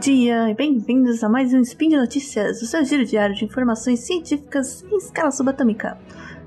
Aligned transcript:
dia 0.00 0.48
e 0.48 0.54
bem-vindos 0.54 1.22
a 1.22 1.28
mais 1.28 1.52
um 1.52 1.60
Spin 1.60 1.90
de 1.90 1.96
Notícias, 1.98 2.62
o 2.62 2.66
seu 2.66 2.82
giro 2.86 3.04
diário 3.04 3.34
de 3.34 3.44
informações 3.44 4.00
científicas 4.00 4.82
em 4.90 4.96
escala 4.96 5.30
subatômica. 5.30 5.98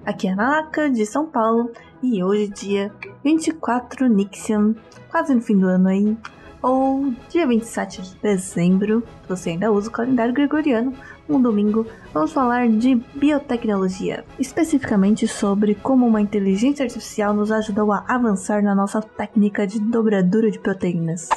Aqui 0.04 0.28
é 0.28 0.32
a 0.32 0.36
Naka, 0.36 0.90
de 0.90 1.06
São 1.06 1.28
Paulo, 1.28 1.72
e 2.02 2.24
hoje, 2.24 2.48
dia 2.48 2.92
24 3.24 4.08
Nixian, 4.08 4.74
quase 5.08 5.36
no 5.36 5.42
fim 5.42 5.56
do 5.56 5.68
ano 5.68 5.88
aí, 5.88 6.18
ou 6.64 7.14
dia 7.30 7.46
27 7.46 8.02
de 8.02 8.16
dezembro, 8.16 9.04
se 9.22 9.30
você 9.30 9.50
ainda 9.52 9.72
usa 9.72 9.88
o 9.88 9.92
calendário 9.92 10.34
gregoriano, 10.34 10.92
um 11.30 11.40
domingo, 11.40 11.86
vamos 12.12 12.34
falar 12.34 12.68
de 12.68 12.96
biotecnologia, 13.14 14.26
especificamente 14.40 15.28
sobre 15.28 15.76
como 15.76 16.08
uma 16.08 16.22
inteligência 16.22 16.86
artificial 16.86 17.36
nos 17.36 17.52
ajudou 17.52 17.92
a 17.92 18.04
avançar 18.08 18.64
na 18.64 18.74
nossa 18.74 19.00
técnica 19.00 19.68
de 19.68 19.80
dobradura 19.80 20.50
de 20.50 20.58
proteínas. 20.58 21.30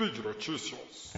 Speed 0.00 0.24
Notícias. 0.24 1.12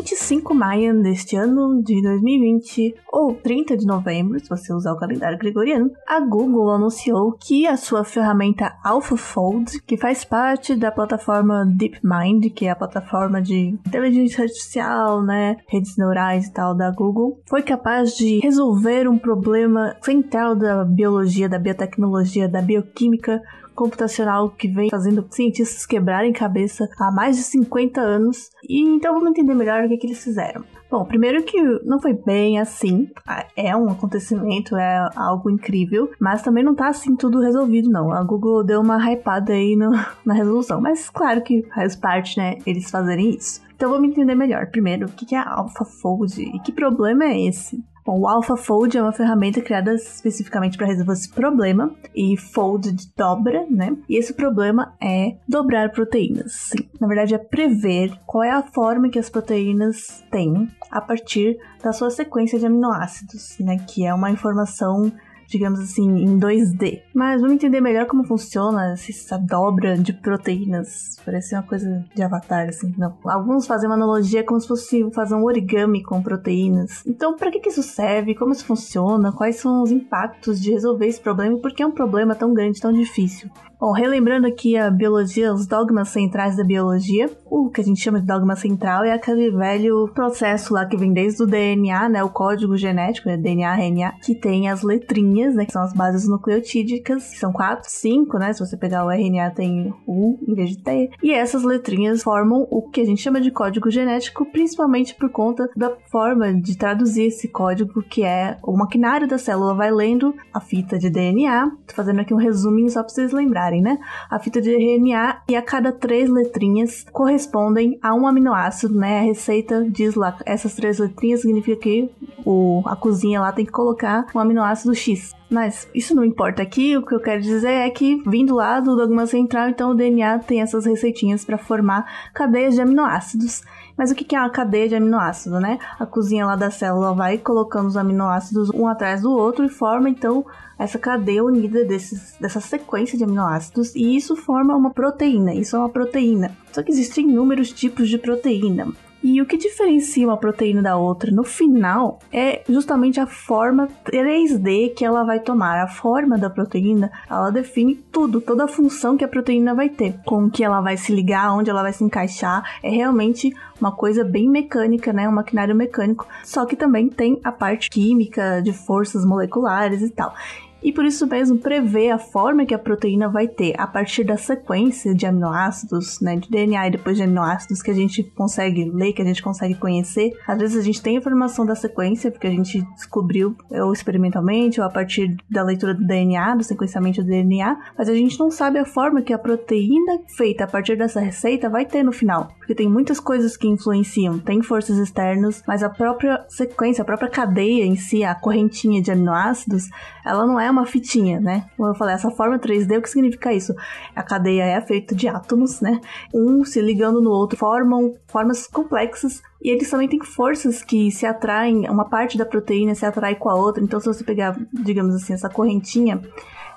25 0.00 0.54
de 0.54 0.58
maio 0.58 1.02
deste 1.02 1.36
ano 1.36 1.82
de 1.82 2.00
2020, 2.00 2.94
ou 3.12 3.34
30 3.34 3.76
de 3.76 3.86
novembro, 3.86 4.40
se 4.40 4.48
você 4.48 4.72
usar 4.72 4.92
o 4.92 4.98
calendário 4.98 5.38
gregoriano, 5.38 5.90
a 6.08 6.20
Google 6.20 6.70
anunciou 6.70 7.32
que 7.32 7.66
a 7.66 7.76
sua 7.76 8.02
ferramenta 8.02 8.74
AlphaFold, 8.82 9.82
que 9.82 9.98
faz 9.98 10.24
parte 10.24 10.74
da 10.74 10.90
plataforma 10.90 11.66
DeepMind, 11.66 12.50
que 12.50 12.66
é 12.66 12.70
a 12.70 12.76
plataforma 12.76 13.42
de 13.42 13.78
inteligência 13.86 14.44
artificial, 14.44 15.22
né, 15.22 15.58
redes 15.68 15.96
neurais 15.98 16.46
e 16.46 16.52
tal 16.52 16.74
da 16.74 16.90
Google, 16.90 17.38
foi 17.46 17.62
capaz 17.62 18.16
de 18.16 18.40
resolver 18.40 19.06
um 19.06 19.18
problema 19.18 19.96
central 20.02 20.54
da 20.54 20.82
biologia, 20.82 21.48
da 21.48 21.58
biotecnologia, 21.58 22.48
da 22.48 22.62
bioquímica 22.62 23.42
computacional 23.80 24.50
que 24.50 24.68
vem 24.68 24.90
fazendo 24.90 25.26
cientistas 25.30 25.86
quebrarem 25.86 26.34
cabeça 26.34 26.86
há 26.98 27.10
mais 27.10 27.36
de 27.36 27.42
50 27.44 27.98
anos. 27.98 28.50
E 28.68 28.78
então 28.78 29.14
vamos 29.14 29.30
entender 29.30 29.54
melhor 29.54 29.82
o 29.82 29.88
que, 29.88 29.96
que 29.96 30.06
eles 30.06 30.22
fizeram. 30.22 30.62
Bom, 30.90 31.04
primeiro 31.06 31.42
que 31.44 31.58
não 31.84 31.98
foi 31.98 32.12
bem 32.12 32.58
assim, 32.58 33.08
é 33.56 33.74
um 33.74 33.88
acontecimento, 33.88 34.76
é 34.76 35.08
algo 35.16 35.48
incrível, 35.48 36.10
mas 36.20 36.42
também 36.42 36.62
não 36.62 36.74
tá 36.74 36.88
assim 36.88 37.16
tudo 37.16 37.40
resolvido, 37.40 37.88
não. 37.88 38.12
A 38.12 38.22
Google 38.22 38.62
deu 38.62 38.82
uma 38.82 38.98
hypada 38.98 39.54
aí 39.54 39.76
no, 39.76 39.92
na 40.26 40.34
resolução, 40.34 40.78
mas 40.78 41.08
claro 41.08 41.42
que 41.42 41.62
faz 41.74 41.96
parte, 41.96 42.36
né, 42.36 42.58
eles 42.66 42.90
fazerem 42.90 43.30
isso. 43.30 43.62
Então 43.74 43.88
vamos 43.88 44.10
entender 44.10 44.34
melhor. 44.34 44.66
Primeiro, 44.66 45.06
o 45.06 45.10
que 45.10 45.34
é 45.34 45.38
AlphaFold 45.38 46.42
e 46.42 46.58
que 46.58 46.70
problema 46.70 47.24
é 47.24 47.46
esse? 47.46 47.82
Bom, 48.10 48.22
o 48.22 48.28
AlphaFold 48.28 48.98
é 48.98 49.00
uma 49.00 49.12
ferramenta 49.12 49.60
criada 49.60 49.94
especificamente 49.94 50.76
para 50.76 50.88
resolver 50.88 51.12
esse 51.12 51.28
problema, 51.28 51.94
e 52.12 52.36
fold 52.36 52.90
de 52.90 53.08
dobra, 53.16 53.64
né? 53.70 53.96
E 54.08 54.18
esse 54.18 54.34
problema 54.34 54.96
é 55.00 55.36
dobrar 55.46 55.92
proteínas. 55.92 56.72
Sim. 56.72 56.88
Na 57.00 57.06
verdade, 57.06 57.36
é 57.36 57.38
prever 57.38 58.18
qual 58.26 58.42
é 58.42 58.50
a 58.50 58.64
forma 58.64 59.08
que 59.08 59.18
as 59.18 59.30
proteínas 59.30 60.24
têm 60.28 60.68
a 60.90 61.00
partir 61.00 61.56
da 61.80 61.92
sua 61.92 62.10
sequência 62.10 62.58
de 62.58 62.66
aminoácidos, 62.66 63.56
né? 63.60 63.76
Que 63.86 64.04
é 64.04 64.12
uma 64.12 64.32
informação 64.32 65.12
digamos 65.50 65.80
assim, 65.80 66.08
em 66.22 66.38
2D. 66.38 67.02
Mas 67.12 67.40
vamos 67.40 67.56
entender 67.56 67.80
melhor 67.80 68.06
como 68.06 68.24
funciona 68.24 68.92
essa 68.92 69.36
dobra 69.36 69.98
de 69.98 70.12
proteínas. 70.12 71.16
Parece 71.24 71.54
uma 71.54 71.62
coisa 71.62 72.04
de 72.14 72.22
avatar, 72.22 72.68
assim. 72.68 72.94
Não. 72.96 73.16
Alguns 73.24 73.66
fazem 73.66 73.88
uma 73.88 73.96
analogia 73.96 74.44
como 74.44 74.60
se 74.60 74.68
fosse 74.68 75.10
fazer 75.10 75.34
um 75.34 75.44
origami 75.44 76.02
com 76.02 76.22
proteínas. 76.22 77.02
Então, 77.06 77.36
para 77.36 77.50
que, 77.50 77.68
isso 77.68 77.82
serve? 77.82 78.34
Como 78.34 78.52
isso 78.52 78.64
funciona? 78.64 79.32
Quais 79.32 79.56
são 79.56 79.82
os 79.82 79.90
impactos 79.90 80.60
de 80.60 80.70
resolver 80.70 81.06
esse 81.06 81.20
problema? 81.20 81.56
E 81.56 81.60
por 81.60 81.72
que 81.72 81.82
é 81.82 81.86
um 81.86 81.92
problema 81.92 82.34
tão 82.34 82.54
grande, 82.54 82.80
tão 82.80 82.92
difícil? 82.92 83.50
Bom, 83.80 83.92
relembrando 83.92 84.46
aqui 84.46 84.76
a 84.76 84.90
biologia, 84.90 85.54
os 85.54 85.66
dogmas 85.66 86.10
centrais 86.10 86.54
da 86.54 86.62
biologia, 86.62 87.30
o 87.46 87.70
que 87.70 87.80
a 87.80 87.84
gente 87.84 87.98
chama 87.98 88.20
de 88.20 88.26
dogma 88.26 88.54
central 88.54 89.04
é 89.04 89.12
aquele 89.12 89.50
velho 89.50 90.06
processo 90.08 90.74
lá 90.74 90.84
que 90.84 90.98
vem 90.98 91.14
desde 91.14 91.42
o 91.42 91.46
DNA, 91.46 92.10
né, 92.10 92.22
o 92.22 92.28
código 92.28 92.76
genético, 92.76 93.30
né, 93.30 93.38
DNA, 93.38 93.74
RNA, 93.74 94.12
que 94.22 94.34
tem 94.34 94.68
as 94.68 94.82
letrinhas, 94.82 95.54
né, 95.54 95.64
que 95.64 95.72
são 95.72 95.80
as 95.80 95.94
bases 95.94 96.28
nucleotídicas, 96.28 97.30
que 97.30 97.38
são 97.38 97.54
quatro, 97.54 97.88
cinco, 97.88 98.38
né, 98.38 98.52
se 98.52 98.60
você 98.60 98.76
pegar 98.76 99.02
o 99.06 99.10
RNA 99.10 99.50
tem 99.52 99.94
U 100.06 100.38
em 100.46 100.54
vez 100.54 100.68
de 100.68 100.76
T, 100.76 101.10
e 101.22 101.32
essas 101.32 101.62
letrinhas 101.62 102.22
formam 102.22 102.68
o 102.70 102.82
que 102.82 103.00
a 103.00 103.06
gente 103.06 103.22
chama 103.22 103.40
de 103.40 103.50
código 103.50 103.90
genético, 103.90 104.44
principalmente 104.52 105.14
por 105.14 105.30
conta 105.30 105.70
da 105.74 105.90
forma 106.10 106.52
de 106.52 106.76
traduzir 106.76 107.28
esse 107.28 107.48
código, 107.48 108.02
que 108.02 108.24
é 108.24 108.58
o 108.62 108.76
maquinário 108.76 109.26
da 109.26 109.38
célula 109.38 109.72
vai 109.72 109.90
lendo 109.90 110.34
a 110.52 110.60
fita 110.60 110.98
de 110.98 111.08
DNA, 111.08 111.70
tô 111.86 111.94
fazendo 111.94 112.20
aqui 112.20 112.34
um 112.34 112.36
resuminho 112.36 112.90
só 112.90 113.02
pra 113.02 113.08
vocês 113.08 113.32
lembrarem 113.32 113.69
né? 113.78 113.98
A 114.30 114.38
fita 114.38 114.60
de 114.60 114.74
RNA 114.74 115.42
e 115.48 115.54
a 115.54 115.60
cada 115.60 115.92
três 115.92 116.30
letrinhas 116.30 117.06
correspondem 117.12 117.98
a 118.02 118.14
um 118.14 118.26
aminoácido, 118.26 118.94
né? 118.94 119.18
A 119.18 119.22
receita 119.22 119.84
diz 119.88 120.14
lá, 120.14 120.38
essas 120.46 120.74
três 120.74 120.98
letrinhas 120.98 121.42
significa 121.42 121.82
que 121.82 122.10
o, 122.44 122.82
a 122.86 122.96
cozinha 122.96 123.40
lá 123.40 123.52
tem 123.52 123.66
que 123.66 123.72
colocar 123.72 124.26
um 124.34 124.38
aminoácido 124.38 124.94
X. 124.94 125.38
Mas 125.50 125.88
isso 125.92 126.14
não 126.14 126.24
importa 126.24 126.62
aqui, 126.62 126.96
o 126.96 127.04
que 127.04 127.12
eu 127.12 127.18
quero 127.18 127.42
dizer 127.42 127.72
é 127.72 127.90
que, 127.90 128.22
vindo 128.24 128.54
lá 128.54 128.78
do 128.78 128.94
dogma 128.94 129.26
central, 129.26 129.68
então 129.68 129.90
o 129.90 129.94
DNA 129.96 130.38
tem 130.38 130.60
essas 130.60 130.86
receitinhas 130.86 131.44
para 131.44 131.58
formar 131.58 132.30
cadeias 132.32 132.76
de 132.76 132.80
aminoácidos. 132.80 133.62
Mas 133.96 134.12
o 134.12 134.14
que 134.14 134.36
é 134.36 134.38
uma 134.38 134.48
cadeia 134.48 134.88
de 134.88 134.94
aminoácido, 134.94 135.58
né? 135.58 135.78
A 135.98 136.06
cozinha 136.06 136.46
lá 136.46 136.54
da 136.54 136.70
célula 136.70 137.12
vai 137.12 137.36
colocando 137.36 137.88
os 137.88 137.96
aminoácidos 137.96 138.70
um 138.70 138.86
atrás 138.86 139.22
do 139.22 139.32
outro 139.32 139.64
e 139.64 139.68
forma 139.68 140.08
então 140.08 140.46
essa 140.78 140.98
cadeia 140.98 141.44
unida 141.44 141.84
desses, 141.84 142.36
dessa 142.40 142.60
sequência 142.60 143.18
de 143.18 143.24
aminoácidos 143.24 143.94
e 143.94 144.16
isso 144.16 144.36
forma 144.36 144.74
uma 144.74 144.90
proteína. 144.90 145.52
Isso 145.52 145.74
é 145.74 145.78
uma 145.80 145.90
proteína. 145.90 146.56
Só 146.72 146.82
que 146.82 146.92
existem 146.92 147.28
inúmeros 147.28 147.72
tipos 147.72 148.08
de 148.08 148.16
proteína. 148.16 148.88
E 149.22 149.40
o 149.40 149.46
que 149.46 149.56
diferencia 149.56 150.26
uma 150.26 150.36
proteína 150.36 150.80
da 150.80 150.96
outra 150.96 151.30
no 151.30 151.44
final 151.44 152.18
é 152.32 152.62
justamente 152.68 153.20
a 153.20 153.26
forma 153.26 153.88
3D 154.04 154.94
que 154.94 155.04
ela 155.04 155.24
vai 155.24 155.40
tomar. 155.40 155.82
A 155.82 155.88
forma 155.88 156.38
da 156.38 156.48
proteína, 156.48 157.10
ela 157.28 157.50
define 157.50 157.94
tudo, 157.94 158.40
toda 158.40 158.64
a 158.64 158.68
função 158.68 159.16
que 159.16 159.24
a 159.24 159.28
proteína 159.28 159.74
vai 159.74 159.90
ter, 159.90 160.18
com 160.24 160.50
que 160.50 160.64
ela 160.64 160.80
vai 160.80 160.96
se 160.96 161.14
ligar, 161.14 161.52
onde 161.52 161.68
ela 161.68 161.82
vai 161.82 161.92
se 161.92 162.02
encaixar. 162.02 162.62
É 162.82 162.88
realmente 162.88 163.54
uma 163.78 163.92
coisa 163.92 164.24
bem 164.24 164.48
mecânica, 164.48 165.12
né? 165.12 165.28
Um 165.28 165.32
maquinário 165.32 165.74
mecânico. 165.74 166.26
Só 166.42 166.64
que 166.64 166.74
também 166.74 167.08
tem 167.08 167.38
a 167.44 167.52
parte 167.52 167.90
química 167.90 168.60
de 168.62 168.72
forças 168.72 169.24
moleculares 169.24 170.00
e 170.00 170.10
tal 170.10 170.34
e 170.82 170.92
por 170.92 171.04
isso 171.04 171.26
mesmo 171.26 171.58
prever 171.58 172.10
a 172.10 172.18
forma 172.18 172.64
que 172.64 172.74
a 172.74 172.78
proteína 172.78 173.28
vai 173.28 173.46
ter 173.46 173.74
a 173.78 173.86
partir 173.86 174.24
da 174.24 174.36
sequência 174.36 175.14
de 175.14 175.26
aminoácidos, 175.26 176.20
né, 176.20 176.36
de 176.36 176.48
DNA 176.50 176.88
e 176.88 176.90
depois 176.92 177.16
de 177.16 177.22
aminoácidos 177.22 177.82
que 177.82 177.90
a 177.90 177.94
gente 177.94 178.22
consegue 178.22 178.90
ler, 178.90 179.12
que 179.12 179.22
a 179.22 179.24
gente 179.24 179.42
consegue 179.42 179.74
conhecer. 179.74 180.32
Às 180.46 180.58
vezes 180.58 180.76
a 180.78 180.82
gente 180.82 181.02
tem 181.02 181.16
informação 181.16 181.66
da 181.66 181.74
sequência 181.74 182.30
porque 182.30 182.46
a 182.46 182.50
gente 182.50 182.82
descobriu 182.94 183.56
ou 183.70 183.92
experimentalmente 183.92 184.80
ou 184.80 184.86
a 184.86 184.90
partir 184.90 185.36
da 185.48 185.62
leitura 185.62 185.94
do 185.94 186.06
DNA, 186.06 186.56
do 186.56 186.64
sequenciamento 186.64 187.22
do 187.22 187.28
DNA, 187.28 187.76
mas 187.96 188.08
a 188.08 188.14
gente 188.14 188.38
não 188.38 188.50
sabe 188.50 188.78
a 188.78 188.84
forma 188.84 189.22
que 189.22 189.32
a 189.32 189.38
proteína 189.38 190.20
feita 190.36 190.64
a 190.64 190.66
partir 190.66 190.96
dessa 190.96 191.20
receita 191.20 191.68
vai 191.68 191.84
ter 191.84 192.02
no 192.02 192.12
final, 192.12 192.48
porque 192.58 192.74
tem 192.74 192.88
muitas 192.88 193.20
coisas 193.20 193.56
que 193.56 193.68
influenciam, 193.68 194.38
tem 194.38 194.62
forças 194.62 194.96
externas, 194.98 195.62
mas 195.66 195.82
a 195.82 195.90
própria 195.90 196.44
sequência, 196.48 197.02
a 197.02 197.04
própria 197.04 197.28
cadeia 197.28 197.84
em 197.84 197.96
si, 197.96 198.24
a 198.24 198.34
correntinha 198.34 199.02
de 199.02 199.10
aminoácidos, 199.10 199.88
ela 200.24 200.46
não 200.46 200.58
é 200.58 200.69
uma 200.70 200.86
fitinha, 200.86 201.40
né? 201.40 201.66
Como 201.76 201.88
eu 201.88 201.94
falei, 201.94 202.14
essa 202.14 202.30
forma 202.30 202.58
3D, 202.58 202.98
o 202.98 203.02
que 203.02 203.10
significa 203.10 203.52
isso? 203.52 203.74
A 204.14 204.22
cadeia 204.22 204.64
é 204.64 204.80
feita 204.80 205.14
de 205.14 205.28
átomos, 205.28 205.80
né? 205.80 206.00
Um 206.34 206.64
se 206.64 206.80
ligando 206.80 207.20
no 207.20 207.30
outro, 207.30 207.58
formam 207.58 208.14
formas 208.26 208.66
complexas 208.66 209.42
e 209.62 209.70
eles 209.70 209.90
também 209.90 210.08
têm 210.08 210.20
forças 210.24 210.82
que 210.82 211.10
se 211.10 211.26
atraem, 211.26 211.88
uma 211.88 212.08
parte 212.08 212.38
da 212.38 212.46
proteína 212.46 212.94
se 212.94 213.04
atrai 213.04 213.34
com 213.34 213.50
a 213.50 213.54
outra. 213.54 213.82
Então, 213.82 214.00
se 214.00 214.06
você 214.06 214.24
pegar, 214.24 214.56
digamos 214.72 215.14
assim, 215.14 215.34
essa 215.34 215.48
correntinha, 215.48 216.20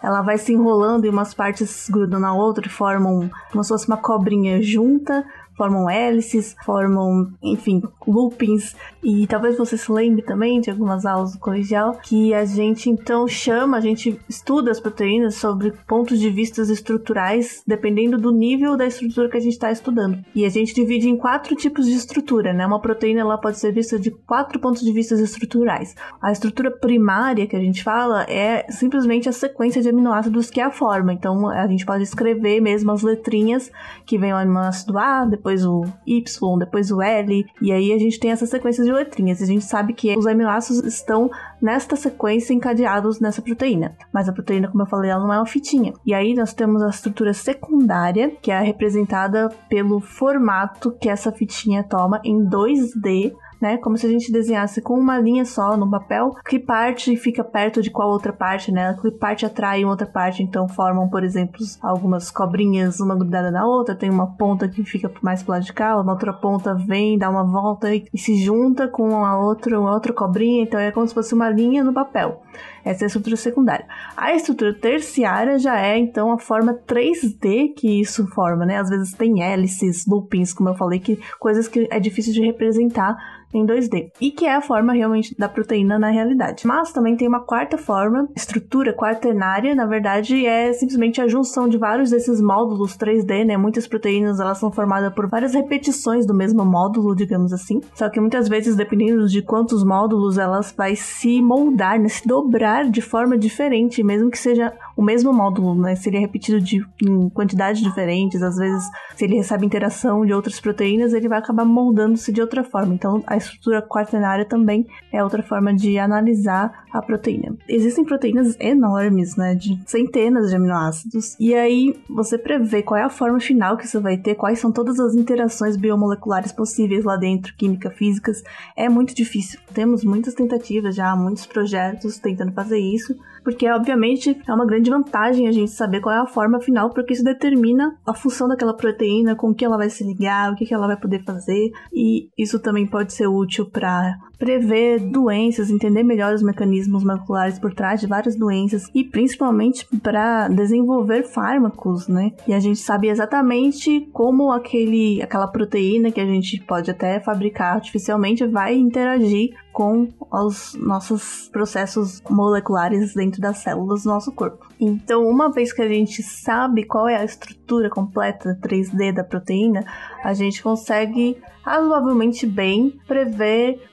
ela 0.03 0.21
vai 0.21 0.37
se 0.37 0.51
enrolando 0.51 1.05
e 1.05 1.09
umas 1.09 1.33
partes 1.33 1.89
grudam 1.89 2.19
na 2.19 2.33
outra 2.35 2.67
e 2.67 2.69
formam 2.69 3.29
como 3.49 3.63
se 3.63 3.69
fosse 3.69 3.87
uma 3.87 3.95
cobrinha 3.95 4.61
junta, 4.61 5.25
formam 5.55 5.89
hélices, 5.89 6.55
formam, 6.65 7.31
enfim, 7.41 7.81
loopings. 8.07 8.75
E 9.03 9.27
talvez 9.27 9.57
você 9.57 9.77
se 9.77 9.91
lembre 9.91 10.21
também 10.21 10.59
de 10.59 10.69
algumas 10.69 11.05
aulas 11.05 11.33
do 11.33 11.39
colegial 11.39 11.93
que 12.01 12.33
a 12.33 12.45
gente 12.45 12.89
então 12.89 13.27
chama, 13.27 13.77
a 13.77 13.81
gente 13.81 14.19
estuda 14.27 14.71
as 14.71 14.79
proteínas 14.79 15.35
sobre 15.35 15.71
pontos 15.87 16.19
de 16.19 16.29
vista 16.29 16.61
estruturais, 16.61 17.63
dependendo 17.67 18.17
do 18.17 18.31
nível 18.31 18.77
da 18.77 18.85
estrutura 18.85 19.29
que 19.29 19.37
a 19.37 19.41
gente 19.41 19.53
está 19.53 19.71
estudando. 19.71 20.23
E 20.33 20.45
a 20.45 20.49
gente 20.49 20.73
divide 20.73 21.09
em 21.09 21.17
quatro 21.17 21.55
tipos 21.55 21.85
de 21.85 21.93
estrutura, 21.93 22.53
né? 22.53 22.65
Uma 22.65 22.79
proteína 22.79 23.21
ela 23.21 23.37
pode 23.37 23.59
ser 23.59 23.71
vista 23.71 23.99
de 23.99 24.11
quatro 24.11 24.59
pontos 24.59 24.81
de 24.81 24.91
vista 24.91 25.15
estruturais. 25.15 25.95
A 26.21 26.31
estrutura 26.31 26.71
primária 26.71 27.47
que 27.47 27.55
a 27.55 27.59
gente 27.59 27.83
fala 27.83 28.23
é 28.23 28.65
simplesmente 28.69 29.27
a 29.27 29.31
sequência 29.31 29.81
de 29.81 29.89
aminoácidos 29.89 30.49
que 30.49 30.61
a 30.61 30.71
forma. 30.71 31.13
Então 31.13 31.49
a 31.49 31.67
gente 31.67 31.85
pode 31.85 32.03
escrever 32.03 32.61
mesmo 32.61 32.91
as 32.91 33.01
letrinhas 33.01 33.71
que 34.05 34.17
vem 34.17 34.33
o 34.33 34.37
aminoácido 34.37 34.97
A, 34.97 35.25
depois 35.43 35.65
o 35.65 35.83
Y, 36.07 36.57
depois 36.57 36.89
o 36.89 37.01
L, 37.01 37.45
e 37.61 37.71
aí 37.73 37.91
a 37.91 37.99
gente 37.99 38.17
tem 38.17 38.31
essas 38.31 38.49
sequências 38.49 38.87
de 38.87 38.93
letrinhas. 38.93 39.41
A 39.41 39.45
gente 39.45 39.65
sabe 39.65 39.93
que 39.93 40.17
os 40.17 40.25
aminoácidos 40.25 40.81
estão 40.85 41.29
nesta 41.61 41.97
sequência 41.97 42.53
encadeados 42.53 43.19
nessa 43.19 43.41
proteína. 43.41 43.93
Mas 44.13 44.29
a 44.29 44.31
proteína, 44.31 44.69
como 44.69 44.83
eu 44.83 44.87
falei, 44.87 45.11
ela 45.11 45.21
não 45.21 45.33
é 45.33 45.37
uma 45.37 45.45
fitinha. 45.45 45.93
E 46.05 46.13
aí 46.13 46.33
nós 46.33 46.53
temos 46.53 46.81
a 46.81 46.89
estrutura 46.89 47.33
secundária, 47.33 48.31
que 48.41 48.51
é 48.51 48.61
representada 48.61 49.49
pelo 49.67 49.99
formato 49.99 50.91
que 50.91 51.09
essa 51.09 51.31
fitinha 51.31 51.83
toma 51.83 52.21
em 52.23 52.45
2D 52.45 53.33
né? 53.63 53.77
Como 53.77 53.97
se 53.97 54.05
a 54.05 54.09
gente 54.09 54.29
desenhasse 54.29 54.81
com 54.81 54.99
uma 54.99 55.17
linha 55.17 55.45
só 55.45 55.77
no 55.77 55.89
papel, 55.89 56.35
que 56.45 56.59
parte 56.59 57.15
fica 57.15 57.45
perto 57.45 57.81
de 57.81 57.89
qual 57.89 58.09
outra 58.09 58.33
parte, 58.33 58.73
né? 58.73 58.93
Que 59.01 59.09
parte 59.09 59.45
atrai 59.45 59.85
outra 59.85 60.05
parte, 60.05 60.43
então 60.43 60.67
formam, 60.67 61.07
por 61.07 61.23
exemplo, 61.23 61.65
algumas 61.81 62.29
cobrinhas, 62.29 62.99
uma 62.99 63.15
grudada 63.15 63.49
na 63.49 63.65
outra, 63.65 63.95
tem 63.95 64.09
uma 64.09 64.35
ponta 64.35 64.67
que 64.67 64.83
fica 64.83 65.09
mais 65.21 65.41
pro 65.41 65.53
lado 65.53 65.63
de 65.63 65.71
cá, 65.71 65.99
uma 65.99 66.11
outra 66.11 66.33
ponta 66.33 66.75
vem, 66.75 67.17
dá 67.17 67.29
uma 67.29 67.45
volta 67.45 67.95
e, 67.95 68.05
e 68.13 68.17
se 68.17 68.35
junta 68.43 68.85
com 68.89 69.23
a 69.23 69.39
outra, 69.39 69.79
uma 69.79 69.93
outra 69.93 70.11
cobrinha, 70.11 70.63
então 70.63 70.77
é 70.77 70.91
como 70.91 71.07
se 71.07 71.13
fosse 71.13 71.33
uma 71.33 71.49
linha 71.49 71.85
no 71.85 71.93
papel. 71.93 72.43
Essa 72.83 73.03
é 73.03 73.05
a 73.05 73.07
estrutura 73.07 73.37
secundária. 73.37 73.85
A 74.15 74.35
estrutura 74.35 74.73
terciária 74.73 75.57
já 75.57 75.79
é, 75.79 75.97
então, 75.97 76.31
a 76.31 76.37
forma 76.37 76.73
3D 76.73 77.73
que 77.75 78.01
isso 78.01 78.27
forma, 78.27 78.65
né? 78.65 78.77
Às 78.77 78.89
vezes 78.89 79.13
tem 79.13 79.41
hélices, 79.41 80.05
loopings, 80.05 80.53
como 80.53 80.69
eu 80.69 80.75
falei, 80.75 80.99
que 80.99 81.17
coisas 81.39 81.67
que 81.67 81.87
é 81.89 81.99
difícil 81.99 82.33
de 82.33 82.41
representar 82.41 83.15
em 83.53 83.65
2D, 83.65 84.11
e 84.19 84.31
que 84.31 84.45
é 84.45 84.55
a 84.55 84.61
forma 84.61 84.93
realmente 84.93 85.35
da 85.37 85.49
proteína 85.49 85.99
na 85.99 86.09
realidade. 86.09 86.65
Mas 86.65 86.91
também 86.91 87.15
tem 87.15 87.27
uma 87.27 87.45
quarta 87.45 87.77
forma, 87.77 88.27
estrutura 88.35 88.93
quaternária, 88.93 89.75
na 89.75 89.85
verdade 89.85 90.45
é 90.45 90.73
simplesmente 90.73 91.21
a 91.21 91.27
junção 91.27 91.67
de 91.67 91.77
vários 91.77 92.09
desses 92.09 92.41
módulos 92.41 92.97
3D, 92.97 93.45
né? 93.45 93.57
Muitas 93.57 93.87
proteínas 93.87 94.39
elas 94.39 94.57
são 94.57 94.71
formadas 94.71 95.13
por 95.13 95.27
várias 95.27 95.53
repetições 95.53 96.25
do 96.25 96.33
mesmo 96.33 96.65
módulo, 96.65 97.15
digamos 97.15 97.53
assim. 97.53 97.81
Só 97.93 98.09
que 98.09 98.19
muitas 98.19 98.47
vezes, 98.47 98.75
dependendo 98.75 99.27
de 99.27 99.41
quantos 99.41 99.83
módulos, 99.83 100.37
elas 100.37 100.73
vai 100.75 100.95
se 100.95 101.41
moldar, 101.41 101.99
né? 101.99 102.07
se 102.07 102.27
dobrar 102.27 102.89
de 102.89 103.01
forma 103.01 103.37
diferente, 103.37 104.03
mesmo 104.03 104.29
que 104.29 104.37
seja 104.37 104.73
o 104.95 105.01
mesmo 105.01 105.33
módulo, 105.33 105.75
né? 105.75 105.95
Seria 105.95 106.19
repetido 106.19 106.59
de, 106.59 106.85
em 107.01 107.29
quantidades 107.29 107.81
diferentes, 107.81 108.41
às 108.41 108.55
vezes, 108.55 108.83
se 109.15 109.25
ele 109.25 109.35
recebe 109.35 109.65
interação 109.65 110.25
de 110.25 110.33
outras 110.33 110.59
proteínas, 110.59 111.13
ele 111.13 111.27
vai 111.27 111.39
acabar 111.39 111.65
moldando-se 111.65 112.31
de 112.31 112.41
outra 112.41 112.63
forma. 112.63 112.93
Então, 112.93 113.23
a 113.25 113.35
estrutura 113.43 113.81
quaternária 113.81 114.45
também 114.45 114.87
é 115.11 115.23
outra 115.23 115.43
forma 115.43 115.73
de 115.73 115.97
analisar 115.97 116.85
a 116.91 117.01
proteína. 117.01 117.55
Existem 117.67 118.03
proteínas 118.03 118.55
enormes, 118.59 119.35
né? 119.35 119.55
De 119.55 119.79
centenas 119.85 120.49
de 120.49 120.55
aminoácidos. 120.55 121.35
E 121.39 121.53
aí, 121.53 121.95
você 122.09 122.37
prevê 122.37 122.81
qual 122.83 122.99
é 122.99 123.03
a 123.03 123.09
forma 123.09 123.39
final 123.39 123.77
que 123.77 123.85
isso 123.85 124.01
vai 124.01 124.17
ter, 124.17 124.35
quais 124.35 124.59
são 124.59 124.71
todas 124.71 124.99
as 124.99 125.15
interações 125.15 125.77
biomoleculares 125.77 126.51
possíveis 126.51 127.03
lá 127.03 127.15
dentro, 127.15 127.55
química, 127.55 127.89
físicas, 127.89 128.43
é 128.75 128.89
muito 128.89 129.15
difícil. 129.15 129.59
Temos 129.73 130.03
muitas 130.03 130.33
tentativas 130.33 130.95
já, 130.95 131.15
muitos 131.15 131.45
projetos 131.45 132.17
tentando 132.19 132.51
fazer 132.51 132.79
isso, 132.79 133.15
porque 133.43 133.69
obviamente 133.69 134.39
é 134.47 134.53
uma 134.53 134.65
grande 134.65 134.89
vantagem 134.89 135.47
a 135.47 135.51
gente 135.51 135.71
saber 135.71 135.99
qual 135.99 136.15
é 136.15 136.19
a 136.19 136.25
forma 136.25 136.59
final, 136.61 136.89
porque 136.91 137.13
isso 137.13 137.23
determina 137.23 137.97
a 138.05 138.13
função 138.13 138.47
daquela 138.47 138.75
proteína, 138.75 139.35
com 139.35 139.53
que 139.53 139.65
ela 139.65 139.77
vai 139.77 139.89
se 139.89 140.03
ligar, 140.03 140.51
o 140.51 140.55
que 140.55 140.73
ela 140.73 140.87
vai 140.87 140.97
poder 140.97 141.23
fazer, 141.23 141.71
e 141.91 142.29
isso 142.37 142.59
também 142.59 142.87
pode 142.87 143.13
ser 143.13 143.27
útil 143.33 143.65
para 143.65 144.17
prever 144.37 144.99
doenças, 144.99 145.69
entender 145.69 146.03
melhor 146.03 146.33
os 146.33 146.43
mecanismos 146.43 147.03
moleculares 147.03 147.57
por 147.57 147.73
trás 147.73 148.01
de 148.01 148.07
várias 148.07 148.35
doenças 148.35 148.89
e 148.93 149.03
principalmente 149.03 149.87
para 149.99 150.49
desenvolver 150.49 151.23
fármacos, 151.23 152.09
né? 152.09 152.33
E 152.45 152.53
a 152.53 152.59
gente 152.59 152.79
sabe 152.79 153.07
exatamente 153.07 154.09
como 154.11 154.51
aquele, 154.51 155.21
aquela 155.21 155.47
proteína 155.47 156.11
que 156.11 156.19
a 156.19 156.25
gente 156.25 156.59
pode 156.61 156.91
até 156.91 157.21
fabricar 157.21 157.75
artificialmente 157.75 158.45
vai 158.45 158.75
interagir 158.75 159.55
com 159.71 160.09
os 160.31 160.75
nossos 160.75 161.49
processos 161.51 162.21
moleculares 162.29 163.13
dentro 163.15 163.41
das 163.41 163.57
células 163.57 164.03
do 164.03 164.09
nosso 164.09 164.31
corpo. 164.31 164.67
Então, 164.79 165.25
uma 165.25 165.51
vez 165.51 165.71
que 165.71 165.81
a 165.81 165.87
gente 165.87 166.21
sabe 166.21 166.83
qual 166.83 167.07
é 167.07 167.15
a 167.15 167.23
estrutura 167.23 167.89
completa 167.89 168.57
3D 168.61 169.13
da 169.13 169.23
proteína, 169.23 169.85
a 170.23 170.33
gente 170.33 170.61
consegue 170.61 171.37
razoavelmente 171.63 172.45
bem 172.45 172.99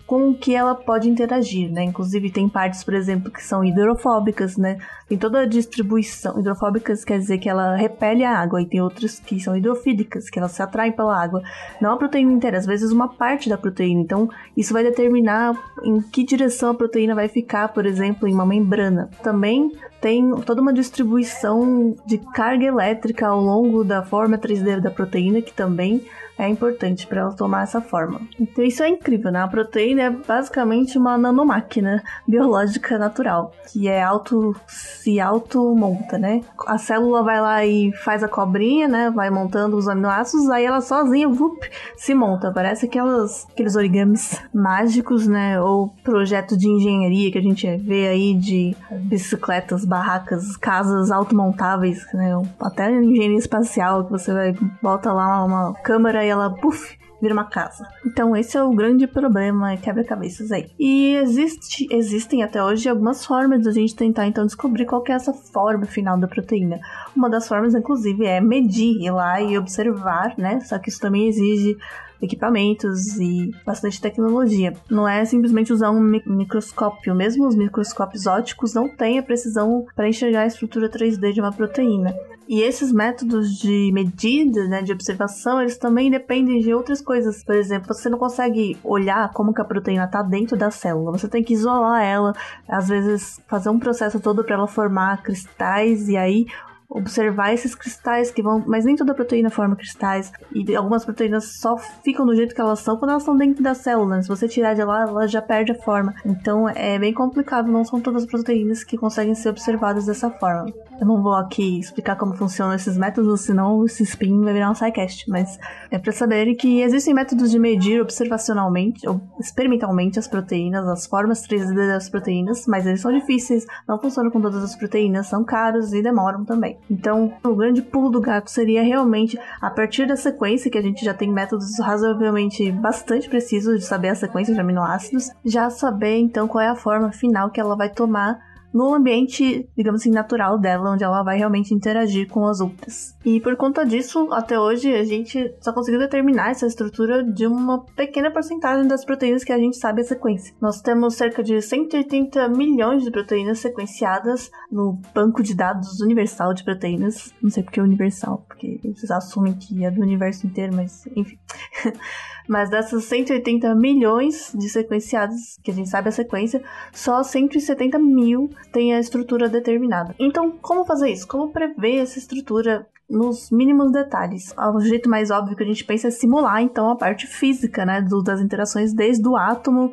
com 0.07 0.31
o 0.31 0.35
que 0.35 0.55
ela 0.55 0.75
pode 0.75 1.09
interagir, 1.09 1.71
né? 1.71 1.85
Inclusive 1.85 2.31
tem 2.31 2.49
partes, 2.49 2.83
por 2.83 2.95
exemplo, 2.95 3.31
que 3.31 3.43
são 3.43 3.65
hidrofóbicas, 3.65 4.57
né? 4.57 4.79
Tem 5.09 5.17
toda 5.17 5.41
a 5.41 5.47
distribuição. 5.47 6.39
Hidrofóbicas 6.39 7.05
quer 7.05 7.19
dizer 7.19 7.39
que 7.39 7.49
ela 7.49 7.77
repele 7.77 8.25
a 8.25 8.37
água, 8.37 8.61
e 8.61 8.67
tem 8.67 8.81
outras 8.81 9.21
que 9.21 9.39
são 9.39 9.57
hidrofílicas, 9.57 10.29
que 10.29 10.39
elas 10.39 10.53
se 10.53 10.63
atraem 10.63 10.91
pela 10.91 11.17
água. 11.17 11.43
Não 11.81 11.93
a 11.93 11.97
proteína 11.97 12.33
inteira, 12.33 12.59
às 12.59 12.67
vezes 12.67 12.91
uma 12.91 13.09
parte 13.09 13.49
da 13.49 13.57
proteína. 13.57 14.01
Então, 14.01 14.29
isso 14.57 14.73
vai 14.73 14.83
determinar 14.83 15.55
em 15.85 16.01
que 16.01 16.25
direção 16.25 16.71
a 16.71 16.75
proteína 16.75 17.15
vai 17.15 17.29
ficar, 17.29 17.69
por 17.69 17.87
exemplo, 17.87 18.27
em 18.27 18.35
uma 18.35 18.47
membrana. 18.47 19.11
Também 19.23 19.71
tem 20.01 20.31
toda 20.41 20.63
uma 20.63 20.73
distribuição 20.73 21.95
de 22.07 22.19
carga 22.19 22.65
elétrica 22.65 23.29
ao 23.29 23.41
longo 23.41 23.85
da 23.85 24.03
forma 24.03 24.39
3D 24.39 24.81
da 24.81 24.91
proteína, 24.91 25.43
que 25.43 25.53
também 25.53 26.05
é 26.41 26.49
importante 26.49 27.07
para 27.07 27.21
ela 27.21 27.33
tomar 27.33 27.65
essa 27.65 27.81
forma. 27.81 28.21
Então 28.39 28.65
isso 28.65 28.83
é 28.83 28.89
incrível, 28.89 29.31
né? 29.31 29.43
A 29.43 29.49
proteína 29.49 30.03
é 30.03 30.11
basicamente 30.11 30.97
uma 30.97 31.19
nanomáquina 31.19 32.03
biológica 32.27 32.99
natural, 32.99 33.53
que 33.71 33.89
é 33.89 34.03
auto 34.03 34.57
se 34.67 35.21
auto 35.21 35.75
monta, 35.75 36.19
né? 36.19 36.41
A 36.67 36.79
célula 36.79 37.23
vai 37.23 37.41
lá 37.41 37.65
e 37.65 37.93
faz 37.93 38.23
a 38.23 38.29
cobrinha, 38.29 38.89
né? 38.89 39.11
Vai 39.11 39.31
montando 39.31 39.77
os 39.77 39.89
aminoácidos, 39.89 40.49
aí 40.49 40.65
ela 40.65 40.81
sozinha, 40.81 41.29
vup, 41.29 41.61
se 41.97 42.15
monta. 42.15 42.51
Parece 42.51 42.87
aquelas, 42.87 43.47
aqueles 43.53 43.77
origamis 43.77 44.41
mágicos, 44.55 45.27
né? 45.27 45.61
Ou 45.61 45.89
projeto 46.03 46.57
de 46.57 46.69
engenharia 46.69 47.31
que 47.31 47.39
a 47.39 47.43
gente 47.43 47.77
vê 47.77 48.09
aí 48.09 48.35
de 48.35 48.75
bicicletas, 48.91 49.85
barracas, 49.85 50.57
casas 50.57 51.11
automontáveis, 51.11 52.07
né? 52.15 52.31
Até 52.61 52.91
engenharia 52.91 53.39
espacial, 53.39 54.05
que 54.05 54.11
você 54.11 54.33
vai, 54.33 54.57
bota 54.83 55.13
lá 55.13 55.45
uma 55.45 55.75
câmera 55.83 56.25
e 56.25 56.30
ela, 56.31 56.51
puf, 56.51 56.99
vira 57.21 57.35
uma 57.35 57.45
casa. 57.45 57.87
Então 58.05 58.35
esse 58.35 58.57
é 58.57 58.63
o 58.63 58.73
grande 58.73 59.07
problema, 59.07 59.73
é 59.73 59.77
quebra-cabeças 59.77 60.51
aí. 60.51 60.71
E 60.79 61.15
existe, 61.17 61.87
existem 61.91 62.43
até 62.43 62.63
hoje 62.63 62.89
algumas 62.89 63.25
formas 63.25 63.63
de 63.63 63.69
a 63.69 63.73
gente 63.73 63.95
tentar 63.95 64.27
então 64.27 64.47
descobrir 64.47 64.87
qual 64.87 65.05
é 65.09 65.13
essa 65.13 65.33
forma 65.33 65.85
final 65.85 66.19
da 66.19 66.27
proteína. 66.27 66.81
Uma 67.15 67.29
das 67.29 67.47
formas, 67.47 67.75
inclusive, 67.75 68.25
é 68.25 68.41
medir, 68.41 69.03
ir 69.03 69.11
lá 69.11 69.41
e 69.41 69.59
observar, 69.59 70.35
né? 70.39 70.61
Só 70.61 70.79
que 70.79 70.89
isso 70.89 71.01
também 71.01 71.29
exige 71.29 71.77
equipamentos 72.23 73.19
e 73.19 73.51
bastante 73.65 74.01
tecnologia. 74.01 74.75
Não 74.91 75.09
é 75.09 75.25
simplesmente 75.25 75.73
usar 75.73 75.91
um 75.91 76.01
microscópio, 76.01 77.15
mesmo 77.15 77.47
os 77.47 77.55
microscópios 77.57 78.27
ópticos 78.27 78.75
não 78.75 78.89
têm 78.89 79.19
a 79.19 79.23
precisão 79.23 79.87
para 79.97 80.09
enxergar 80.09 80.43
a 80.43 80.47
estrutura 80.47 80.89
3D 80.89 81.33
de 81.33 81.41
uma 81.41 81.53
proteína. 81.53 82.15
E 82.51 82.63
esses 82.63 82.91
métodos 82.91 83.57
de 83.61 83.93
medida, 83.93 84.67
né, 84.67 84.83
de 84.83 84.93
observação, 84.93 85.61
eles 85.61 85.79
também 85.79 86.11
dependem 86.11 86.59
de 86.59 86.75
outras 86.75 87.01
coisas. 87.01 87.45
Por 87.45 87.55
exemplo, 87.55 87.95
você 87.95 88.09
não 88.09 88.19
consegue 88.19 88.77
olhar 88.83 89.33
como 89.33 89.55
que 89.55 89.61
a 89.61 89.65
proteína 89.65 90.07
está 90.07 90.21
dentro 90.21 90.57
da 90.57 90.69
célula. 90.69 91.13
Você 91.13 91.29
tem 91.29 91.45
que 91.45 91.55
isolar 91.55 92.03
ela, 92.03 92.33
às 92.69 92.89
vezes 92.89 93.41
fazer 93.47 93.69
um 93.69 93.79
processo 93.79 94.19
todo 94.19 94.43
para 94.43 94.57
ela 94.57 94.67
formar 94.67 95.23
cristais 95.23 96.09
e 96.09 96.17
aí 96.17 96.47
observar 96.91 97.55
esses 97.55 97.75
cristais 97.75 98.31
que 98.31 98.43
vão. 98.43 98.63
Mas 98.67 98.85
nem 98.85 98.97
toda 98.97 99.15
proteína 99.15 99.49
forma 99.49 99.77
cristais. 99.77 100.33
E 100.53 100.75
algumas 100.75 101.05
proteínas 101.05 101.59
só 101.61 101.77
ficam 101.79 102.27
do 102.27 102.35
jeito 102.35 102.55
que 102.55 102.61
elas 102.61 102.81
são 102.81 102.97
quando 102.97 103.11
elas 103.13 103.23
estão 103.23 103.37
dentro 103.37 103.63
da 103.63 103.75
célula. 103.75 104.21
Se 104.21 104.29
você 104.29 104.49
tirar 104.49 104.75
de 104.75 104.83
lá, 104.83 105.03
ela 105.03 105.27
já 105.29 105.41
perde 105.41 105.73
a 105.73 105.75
forma. 105.77 106.15
Então 106.27 106.69
é 106.69 106.99
bem 106.99 107.15
complicado. 107.15 107.71
Não 107.71 107.85
são 107.85 108.01
todas 108.01 108.25
as 108.25 108.29
proteínas 108.29 108.83
que 108.83 108.99
conseguem 108.99 109.35
ser 109.35 109.51
observadas 109.51 110.07
dessa 110.07 110.31
forma. 110.31 110.67
Eu 111.01 111.07
não 111.07 111.23
vou 111.23 111.35
aqui 111.35 111.79
explicar 111.79 112.17
como 112.17 112.35
funcionam 112.35 112.75
esses 112.75 112.99
métodos, 112.99 113.43
senão 113.43 113.85
esse 113.87 114.03
spin 114.03 114.43
vai 114.43 114.53
virar 114.53 114.71
um 114.71 114.75
sidecast. 114.75 115.31
Mas 115.31 115.59
é 115.91 115.99
para 115.99 116.13
saber 116.13 116.55
que 116.57 116.83
existem 116.83 117.15
métodos 117.15 117.51
de 117.51 117.59
medir 117.59 118.03
observacionalmente 118.03 119.09
ou 119.09 119.21
experimentalmente 119.39 120.19
as 120.19 120.27
proteínas, 120.27 120.87
as 120.87 121.07
formas 121.07 121.47
3D 121.47 121.75
das 121.75 122.09
proteínas, 122.09 122.67
mas 122.67 122.87
eles 122.87 123.01
são 123.01 123.13
difíceis, 123.13 123.65
não 123.87 123.99
funcionam 123.99 124.31
com 124.31 124.41
todas 124.41 124.63
as 124.63 124.77
proteínas, 124.77 125.27
são 125.29 125.45
caros 125.45 125.93
e 125.93 126.03
demoram 126.03 126.45
também. 126.45 126.80
Então, 126.89 127.33
o 127.45 127.55
grande 127.55 127.83
pulo 127.83 128.11
do 128.11 128.21
gato 128.21 128.51
seria 128.51 128.83
realmente, 128.83 129.39
a 129.61 129.71
partir 129.71 130.07
da 130.07 130.17
sequência, 130.17 130.71
que 130.71 130.79
a 130.79 130.83
gente 130.83 131.05
já 131.05 131.15
tem 131.15 131.31
métodos 131.31 131.79
razoavelmente 131.79 132.71
bastante 132.73 133.29
precisos 133.29 133.81
de 133.81 133.85
saber 133.85 134.09
a 134.09 134.15
sequência 134.15 134.55
de 134.55 134.61
aminoácidos, 134.61 135.31
já 135.45 135.71
saber 135.71 136.19
então 136.19 136.49
qual 136.49 136.63
é 136.63 136.69
a 136.69 136.77
forma 136.77 137.13
final 137.13 137.51
que 137.51 137.61
ela 137.61 137.77
vai 137.77 137.89
tomar 137.89 138.50
no 138.73 138.95
ambiente, 138.95 139.69
digamos 139.77 140.01
assim, 140.01 140.11
natural 140.11 140.59
dela, 140.59 140.93
onde 140.93 141.05
ela 141.05 141.23
vai 141.23 141.39
realmente 141.39 141.75
interagir 141.75 142.29
com 142.29 142.47
as 142.47 142.61
outras. 142.61 143.17
E 143.25 143.41
por 143.41 143.57
conta 143.57 143.85
disso, 143.85 144.29
até 144.33 144.59
hoje, 144.59 144.93
a 144.95 145.05
gente 145.05 145.55
só 145.61 145.73
conseguiu 145.73 146.01
determinar 146.01 146.51
essa 146.51 146.67
estrutura 146.67 147.23
de 147.23 147.47
uma 147.47 147.85
pequena 147.97 148.31
porcentagem 148.31 148.87
das 148.87 149.05
proteínas 149.05 149.45
que 149.45 149.53
a 149.53 149.59
gente 149.59 149.77
sabe 149.77 150.03
a 150.03 150.05
sequência. 150.05 150.55
Nós 150.61 150.81
temos 150.81 151.15
cerca 151.15 151.43
de 151.43 151.61
180 151.61 152.49
milhões 152.49 153.03
de 153.03 153.11
proteínas 153.11 153.59
sequenciadas 153.59 154.51
no 154.71 154.99
banco 155.15 155.43
de 155.43 155.55
dados 155.55 156.01
universal 156.01 156.55
de 156.55 156.65
proteínas. 156.65 157.35
Não 157.43 157.51
sei 157.51 157.63
porque 157.63 157.81
é 157.81 157.83
universal, 157.83 158.45
porque 158.47 158.81
eles 158.83 159.11
assumem 159.11 159.55
que 159.55 159.85
é 159.85 159.91
do 159.91 160.01
universo 160.01 160.47
inteiro, 160.47 160.75
mas 160.75 161.07
enfim. 161.17 161.39
Mas 162.49 162.69
dessas 162.69 163.05
180 163.05 163.77
milhões 163.77 164.53
de 164.53 164.69
sequenciados, 164.69 165.57
que 165.63 165.71
a 165.71 165.75
gente 165.75 165.89
sabe 165.89 166.09
a 166.09 166.13
sequência, 166.13 166.61
só 166.93 167.23
170 167.23 167.97
mil 168.01 168.51
tem 168.73 168.95
a 168.95 169.01
estrutura 169.01 169.49
determinada. 169.49 170.15
Então, 170.19 170.51
como 170.51 170.85
fazer 170.85 171.11
isso? 171.11 171.27
Como 171.27 171.53
prever 171.53 171.97
essa 171.99 172.19
estrutura 172.19 172.87
nos 173.11 173.51
mínimos 173.51 173.91
detalhes. 173.91 174.55
O 174.57 174.81
jeito 174.81 175.11
mais 175.11 175.31
óbvio 175.31 175.57
que 175.57 175.65
a 175.65 175.67
gente 175.67 175.85
pensa 175.85 176.09
é 176.09 176.11
simular, 176.11 176.63
então, 176.63 176.89
a 176.89 176.97
parte 176.97 177.27
física, 177.27 177.85
né, 177.85 178.01
das 178.25 178.41
interações 178.41 178.95
desde 178.95 179.27
o 179.27 179.37
átomo, 179.37 179.93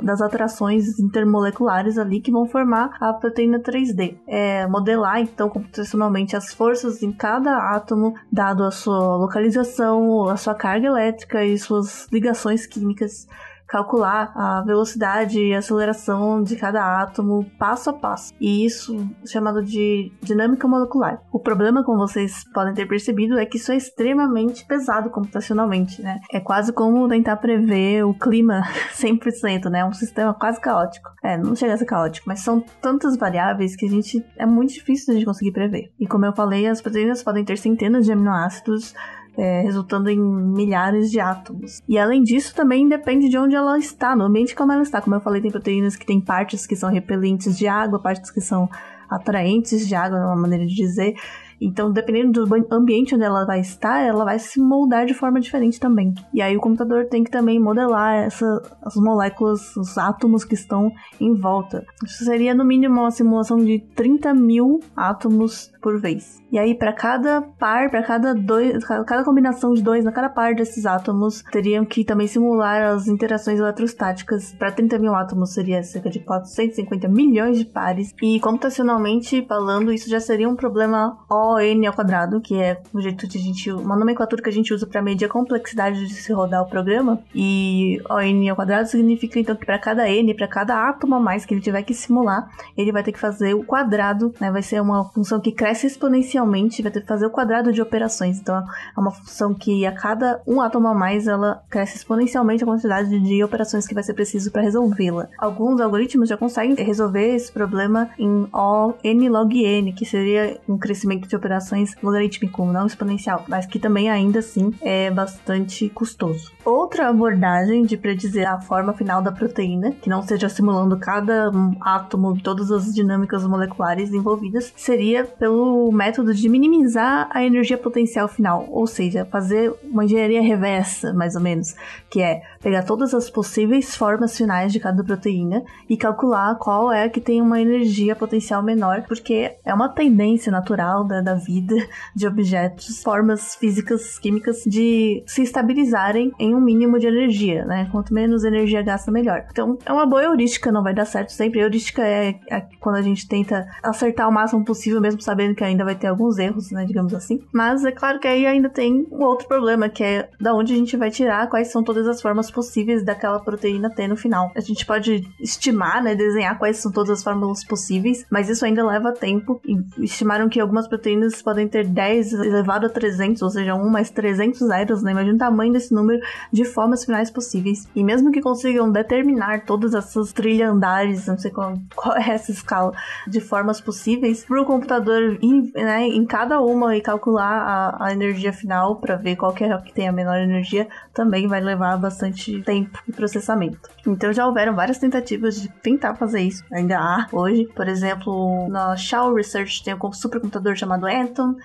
das 0.00 0.22
alterações 0.22 0.98
intermoleculares 0.98 1.98
ali 1.98 2.20
que 2.20 2.32
vão 2.32 2.46
formar 2.46 2.96
a 3.00 3.12
proteína 3.12 3.60
3D. 3.60 4.16
É, 4.26 4.66
modelar, 4.66 5.20
então, 5.20 5.50
computacionalmente 5.50 6.34
as 6.34 6.54
forças 6.54 7.02
em 7.02 7.12
cada 7.12 7.54
átomo, 7.74 8.14
dado 8.32 8.64
a 8.64 8.70
sua 8.70 9.16
localização, 9.16 10.28
a 10.28 10.36
sua 10.36 10.54
carga 10.54 10.86
elétrica 10.86 11.44
e 11.44 11.58
suas 11.58 12.08
ligações 12.10 12.66
químicas 12.66 13.28
calcular 13.74 14.30
a 14.36 14.62
velocidade 14.62 15.40
e 15.40 15.52
aceleração 15.52 16.40
de 16.44 16.54
cada 16.54 17.02
átomo 17.02 17.44
passo 17.58 17.90
a 17.90 17.92
passo. 17.92 18.32
E 18.40 18.64
isso 18.64 18.96
é 19.24 19.26
chamado 19.26 19.64
de 19.64 20.12
dinâmica 20.22 20.68
molecular. 20.68 21.20
O 21.32 21.40
problema, 21.40 21.82
como 21.82 21.98
vocês 21.98 22.44
podem 22.54 22.72
ter 22.72 22.86
percebido, 22.86 23.36
é 23.36 23.44
que 23.44 23.56
isso 23.56 23.72
é 23.72 23.76
extremamente 23.76 24.64
pesado 24.64 25.10
computacionalmente, 25.10 26.00
né? 26.00 26.20
É 26.32 26.38
quase 26.38 26.72
como 26.72 27.08
tentar 27.08 27.36
prever 27.38 28.04
o 28.04 28.14
clima 28.14 28.62
100%, 28.94 29.64
né? 29.68 29.80
É 29.80 29.84
um 29.84 29.92
sistema 29.92 30.32
quase 30.32 30.60
caótico. 30.60 31.10
É, 31.24 31.36
não 31.36 31.56
chega 31.56 31.74
a 31.74 31.76
ser 31.76 31.86
caótico, 31.86 32.28
mas 32.28 32.40
são 32.40 32.60
tantas 32.80 33.16
variáveis 33.16 33.74
que 33.74 33.86
a 33.86 33.90
gente 33.90 34.24
é 34.36 34.46
muito 34.46 34.72
difícil 34.72 35.18
de 35.18 35.24
conseguir 35.24 35.50
prever. 35.50 35.90
E 35.98 36.06
como 36.06 36.24
eu 36.24 36.32
falei, 36.32 36.68
as 36.68 36.80
proteínas 36.80 37.24
podem 37.24 37.44
ter 37.44 37.58
centenas 37.58 38.04
de 38.04 38.12
aminoácidos 38.12 38.94
é, 39.36 39.60
resultando 39.62 40.08
em 40.08 40.18
milhares 40.18 41.10
de 41.10 41.20
átomos. 41.20 41.82
E 41.88 41.98
além 41.98 42.22
disso, 42.22 42.54
também 42.54 42.88
depende 42.88 43.28
de 43.28 43.36
onde 43.36 43.54
ela 43.54 43.78
está, 43.78 44.14
no 44.14 44.24
ambiente 44.24 44.54
como 44.54 44.72
ela 44.72 44.82
está. 44.82 45.00
Como 45.00 45.16
eu 45.16 45.20
falei, 45.20 45.40
tem 45.40 45.50
proteínas 45.50 45.96
que 45.96 46.06
têm 46.06 46.20
partes 46.20 46.66
que 46.66 46.76
são 46.76 46.90
repelentes 46.90 47.56
de 47.56 47.66
água, 47.66 48.00
partes 48.00 48.30
que 48.30 48.40
são 48.40 48.68
atraentes 49.08 49.86
de 49.86 49.94
água, 49.94 50.18
é 50.18 50.24
uma 50.24 50.36
maneira 50.36 50.66
de 50.66 50.74
dizer. 50.74 51.14
Então, 51.60 51.92
dependendo 51.92 52.44
do 52.44 52.74
ambiente 52.74 53.14
onde 53.14 53.24
ela 53.24 53.44
vai 53.44 53.60
estar, 53.60 54.00
ela 54.00 54.24
vai 54.24 54.38
se 54.38 54.60
moldar 54.60 55.06
de 55.06 55.14
forma 55.14 55.40
diferente 55.40 55.80
também. 55.80 56.14
E 56.32 56.42
aí 56.42 56.56
o 56.56 56.60
computador 56.60 57.06
tem 57.06 57.24
que 57.24 57.30
também 57.30 57.60
modelar 57.60 58.14
essa, 58.14 58.62
as 58.82 58.96
moléculas, 58.96 59.76
os 59.76 59.96
átomos 59.96 60.44
que 60.44 60.54
estão 60.54 60.90
em 61.20 61.34
volta. 61.34 61.84
Isso 62.04 62.24
seria 62.24 62.54
no 62.54 62.64
mínimo 62.64 63.00
uma 63.00 63.10
simulação 63.10 63.58
de 63.58 63.78
30 63.94 64.34
mil 64.34 64.80
átomos 64.96 65.72
por 65.80 66.00
vez. 66.00 66.42
E 66.50 66.58
aí, 66.58 66.74
para 66.74 66.92
cada 66.92 67.42
par, 67.42 67.90
para 67.90 68.02
cada 68.02 68.34
dois, 68.34 68.84
cada 68.84 69.22
combinação 69.24 69.74
de 69.74 69.82
dois 69.82 70.04
na 70.04 70.12
cada 70.12 70.28
par 70.28 70.54
desses 70.54 70.86
átomos, 70.86 71.42
teriam 71.50 71.84
que 71.84 72.04
também 72.04 72.26
simular 72.26 72.94
as 72.94 73.06
interações 73.06 73.58
eletrostáticas. 73.58 74.52
Para 74.52 74.72
30 74.72 74.98
mil 74.98 75.14
átomos 75.14 75.52
seria 75.52 75.82
cerca 75.82 76.08
de 76.08 76.20
450 76.20 77.08
milhões 77.08 77.58
de 77.58 77.64
pares. 77.64 78.14
E 78.22 78.40
computacionalmente 78.40 79.44
falando, 79.46 79.92
isso 79.92 80.08
já 80.08 80.20
seria 80.20 80.48
um 80.48 80.56
problema 80.56 81.18
ON 81.52 81.86
ao 81.86 81.92
quadrado, 81.92 82.40
que 82.40 82.60
é 82.60 82.80
o 82.92 83.00
jeito 83.00 83.26
de 83.26 83.38
a 83.38 83.40
gente, 83.40 83.70
uma 83.72 83.96
nomenclatura 83.96 84.42
que 84.42 84.48
a 84.48 84.52
gente 84.52 84.72
usa 84.72 84.86
para 84.86 85.02
medir 85.02 85.26
a 85.26 85.28
complexidade 85.28 86.06
de 86.06 86.14
se 86.14 86.32
rodar 86.32 86.62
o 86.62 86.66
programa. 86.66 87.20
E 87.34 88.00
ON 88.10 88.50
ao 88.50 88.56
quadrado 88.56 88.88
significa 88.88 89.38
então 89.38 89.54
que 89.54 89.66
para 89.66 89.78
cada 89.78 90.08
n, 90.08 90.34
para 90.34 90.48
cada 90.48 90.88
átomo 90.88 91.14
a 91.14 91.20
mais 91.20 91.44
que 91.44 91.54
ele 91.54 91.60
tiver 91.60 91.82
que 91.82 91.94
simular, 91.94 92.50
ele 92.76 92.92
vai 92.92 93.02
ter 93.02 93.12
que 93.12 93.20
fazer 93.20 93.54
o 93.54 93.64
quadrado, 93.64 94.34
né? 94.40 94.50
Vai 94.50 94.62
ser 94.62 94.80
uma 94.80 95.04
função 95.10 95.40
que 95.40 95.52
cresce 95.52 95.74
cresce 95.74 95.86
exponencialmente, 95.88 96.82
vai 96.82 96.92
ter 96.92 97.00
que 97.00 97.06
fazer 97.06 97.26
o 97.26 97.30
quadrado 97.30 97.72
de 97.72 97.82
operações. 97.82 98.38
Então 98.38 98.56
é 98.56 99.00
uma 99.00 99.10
função 99.10 99.52
que 99.52 99.84
a 99.84 99.92
cada 99.92 100.40
um 100.46 100.60
átomo 100.60 100.88
a 100.88 100.94
mais 100.94 101.26
ela 101.26 101.62
cresce 101.68 101.96
exponencialmente 101.96 102.62
a 102.62 102.66
quantidade 102.66 103.18
de 103.18 103.42
operações 103.42 103.86
que 103.86 103.94
vai 103.94 104.02
ser 104.02 104.14
preciso 104.14 104.50
para 104.50 104.62
resolvê-la. 104.62 105.28
Alguns 105.38 105.80
algoritmos 105.80 106.28
já 106.28 106.36
conseguem 106.36 106.74
resolver 106.76 107.34
esse 107.34 107.52
problema 107.52 108.10
em 108.18 108.46
O 108.52 108.94
n 109.02 109.28
log 109.28 109.64
n, 109.64 109.92
que 109.92 110.06
seria 110.06 110.58
um 110.68 110.78
crescimento 110.78 111.28
de 111.28 111.33
operações 111.36 111.94
logarítmico, 112.02 112.64
não 112.66 112.86
exponencial, 112.86 113.44
mas 113.48 113.66
que 113.66 113.78
também 113.78 114.10
ainda 114.10 114.38
assim 114.38 114.72
é 114.80 115.10
bastante 115.10 115.88
custoso. 115.88 116.52
Outra 116.64 117.08
abordagem 117.08 117.84
de 117.84 117.96
predizer 117.96 118.50
a 118.50 118.60
forma 118.60 118.92
final 118.92 119.22
da 119.22 119.32
proteína, 119.32 119.92
que 119.92 120.08
não 120.08 120.22
seja 120.22 120.48
simulando 120.48 120.98
cada 120.98 121.50
átomo, 121.80 122.40
todas 122.40 122.70
as 122.70 122.92
dinâmicas 122.94 123.46
moleculares 123.46 124.12
envolvidas, 124.12 124.72
seria 124.76 125.24
pelo 125.24 125.90
método 125.92 126.34
de 126.34 126.48
minimizar 126.48 127.28
a 127.30 127.44
energia 127.44 127.76
potencial 127.76 128.28
final, 128.28 128.66
ou 128.70 128.86
seja, 128.86 129.24
fazer 129.24 129.72
uma 129.84 130.04
engenharia 130.04 130.42
reversa, 130.42 131.12
mais 131.12 131.34
ou 131.34 131.40
menos, 131.40 131.74
que 132.10 132.20
é 132.20 132.42
pegar 132.62 132.82
todas 132.82 133.14
as 133.14 133.28
possíveis 133.28 133.94
formas 133.96 134.36
finais 134.36 134.72
de 134.72 134.80
cada 134.80 135.04
proteína 135.04 135.62
e 135.88 135.96
calcular 135.96 136.54
qual 136.56 136.92
é 136.92 137.04
a 137.04 137.08
que 137.08 137.20
tem 137.20 137.40
uma 137.40 137.60
energia 137.60 138.16
potencial 138.16 138.62
menor, 138.62 139.02
porque 139.02 139.52
é 139.64 139.74
uma 139.74 139.88
tendência 139.88 140.50
natural 140.50 141.04
da, 141.04 141.20
da 141.24 141.34
vida 141.34 141.74
de 142.14 142.26
objetos, 142.26 143.02
formas 143.02 143.54
físicas, 143.54 144.18
químicas, 144.18 144.62
de 144.66 145.22
se 145.26 145.42
estabilizarem 145.42 146.32
em 146.38 146.54
um 146.54 146.60
mínimo 146.60 146.98
de 146.98 147.06
energia, 147.06 147.64
né? 147.64 147.88
Quanto 147.90 148.12
menos 148.12 148.44
energia 148.44 148.82
gasta, 148.82 149.10
melhor. 149.10 149.46
Então, 149.50 149.78
é 149.84 149.92
uma 149.92 150.06
boa 150.06 150.22
heurística, 150.22 150.70
não 150.70 150.82
vai 150.82 150.94
dar 150.94 151.04
certo 151.04 151.30
sempre. 151.30 151.60
A 151.60 151.64
heurística 151.64 152.02
é, 152.02 152.38
é 152.50 152.60
quando 152.80 152.96
a 152.96 153.02
gente 153.02 153.26
tenta 153.26 153.66
acertar 153.82 154.28
o 154.28 154.32
máximo 154.32 154.64
possível, 154.64 155.00
mesmo 155.00 155.20
sabendo 155.20 155.54
que 155.54 155.64
ainda 155.64 155.84
vai 155.84 155.94
ter 155.94 156.08
alguns 156.08 156.38
erros, 156.38 156.70
né, 156.70 156.84
digamos 156.84 157.14
assim. 157.14 157.42
Mas 157.52 157.84
é 157.84 157.92
claro 157.92 158.18
que 158.20 158.28
aí 158.28 158.46
ainda 158.46 158.68
tem 158.68 159.06
um 159.10 159.22
outro 159.24 159.48
problema, 159.48 159.88
que 159.88 160.04
é 160.04 160.28
da 160.40 160.54
onde 160.54 160.72
a 160.72 160.76
gente 160.76 160.96
vai 160.96 161.10
tirar 161.10 161.48
quais 161.48 161.68
são 161.68 161.82
todas 161.82 162.06
as 162.06 162.20
formas 162.20 162.50
possíveis 162.50 163.04
daquela 163.04 163.40
proteína 163.40 163.90
ter 163.90 164.08
no 164.08 164.16
final. 164.16 164.50
A 164.54 164.60
gente 164.60 164.84
pode 164.84 165.26
estimar, 165.40 166.02
né, 166.02 166.14
desenhar 166.14 166.58
quais 166.58 166.78
são 166.78 166.90
todas 166.92 167.10
as 167.10 167.22
fórmulas 167.22 167.64
possíveis, 167.64 168.26
mas 168.30 168.48
isso 168.48 168.64
ainda 168.64 168.84
leva 168.84 169.12
tempo. 169.12 169.60
E 169.64 170.04
estimaram 170.04 170.48
que 170.48 170.60
algumas 170.60 170.88
proteínas 170.88 171.13
podem 171.42 171.68
ter 171.68 171.86
10 171.86 172.32
elevado 172.32 172.86
a 172.86 172.88
300, 172.88 173.42
ou 173.42 173.50
seja, 173.50 173.74
1 173.74 173.88
mais 173.88 174.10
300 174.10 174.58
zeros, 174.60 175.02
né? 175.02 175.12
Imagina 175.12 175.34
o 175.34 175.38
tamanho 175.38 175.72
desse 175.72 175.92
número 175.92 176.20
de 176.52 176.64
formas 176.64 177.04
finais 177.04 177.30
possíveis. 177.30 177.88
E 177.94 178.02
mesmo 178.02 178.30
que 178.30 178.40
consigam 178.40 178.90
determinar 178.90 179.64
todas 179.64 179.94
essas 179.94 180.32
trilhandares, 180.32 181.26
não 181.26 181.38
sei 181.38 181.50
qual, 181.50 181.74
qual 181.94 182.16
é 182.16 182.30
essa 182.30 182.50
escala 182.50 182.92
de 183.26 183.40
formas 183.40 183.80
possíveis, 183.80 184.44
para 184.44 184.60
o 184.60 184.64
computador 184.64 185.38
em, 185.42 185.72
né, 185.74 186.06
em 186.06 186.24
cada 186.24 186.60
uma 186.60 186.96
e 186.96 187.00
calcular 187.00 187.96
a, 188.00 188.06
a 188.06 188.12
energia 188.12 188.52
final 188.52 188.96
para 188.96 189.16
ver 189.16 189.36
qual 189.36 189.52
que 189.52 189.64
é 189.64 189.78
que 189.78 189.92
tem 189.92 190.08
a 190.08 190.12
menor 190.12 190.38
energia 190.38 190.88
também 191.12 191.46
vai 191.46 191.60
levar 191.60 191.96
bastante 191.96 192.62
tempo 192.62 192.98
de 193.06 193.12
processamento. 193.12 193.78
Então 194.06 194.32
já 194.32 194.46
houveram 194.46 194.74
várias 194.74 194.98
tentativas 194.98 195.60
de 195.60 195.68
tentar 195.68 196.14
fazer 196.14 196.40
isso. 196.40 196.64
Ainda 196.72 196.98
há 196.98 197.26
hoje, 197.32 197.66
por 197.74 197.88
exemplo, 197.88 198.68
na 198.68 198.96
Shaw 198.96 199.34
Research 199.34 199.82
tem 199.82 199.94
um 199.94 200.12
supercomputador 200.12 200.76
chamado 200.76 201.03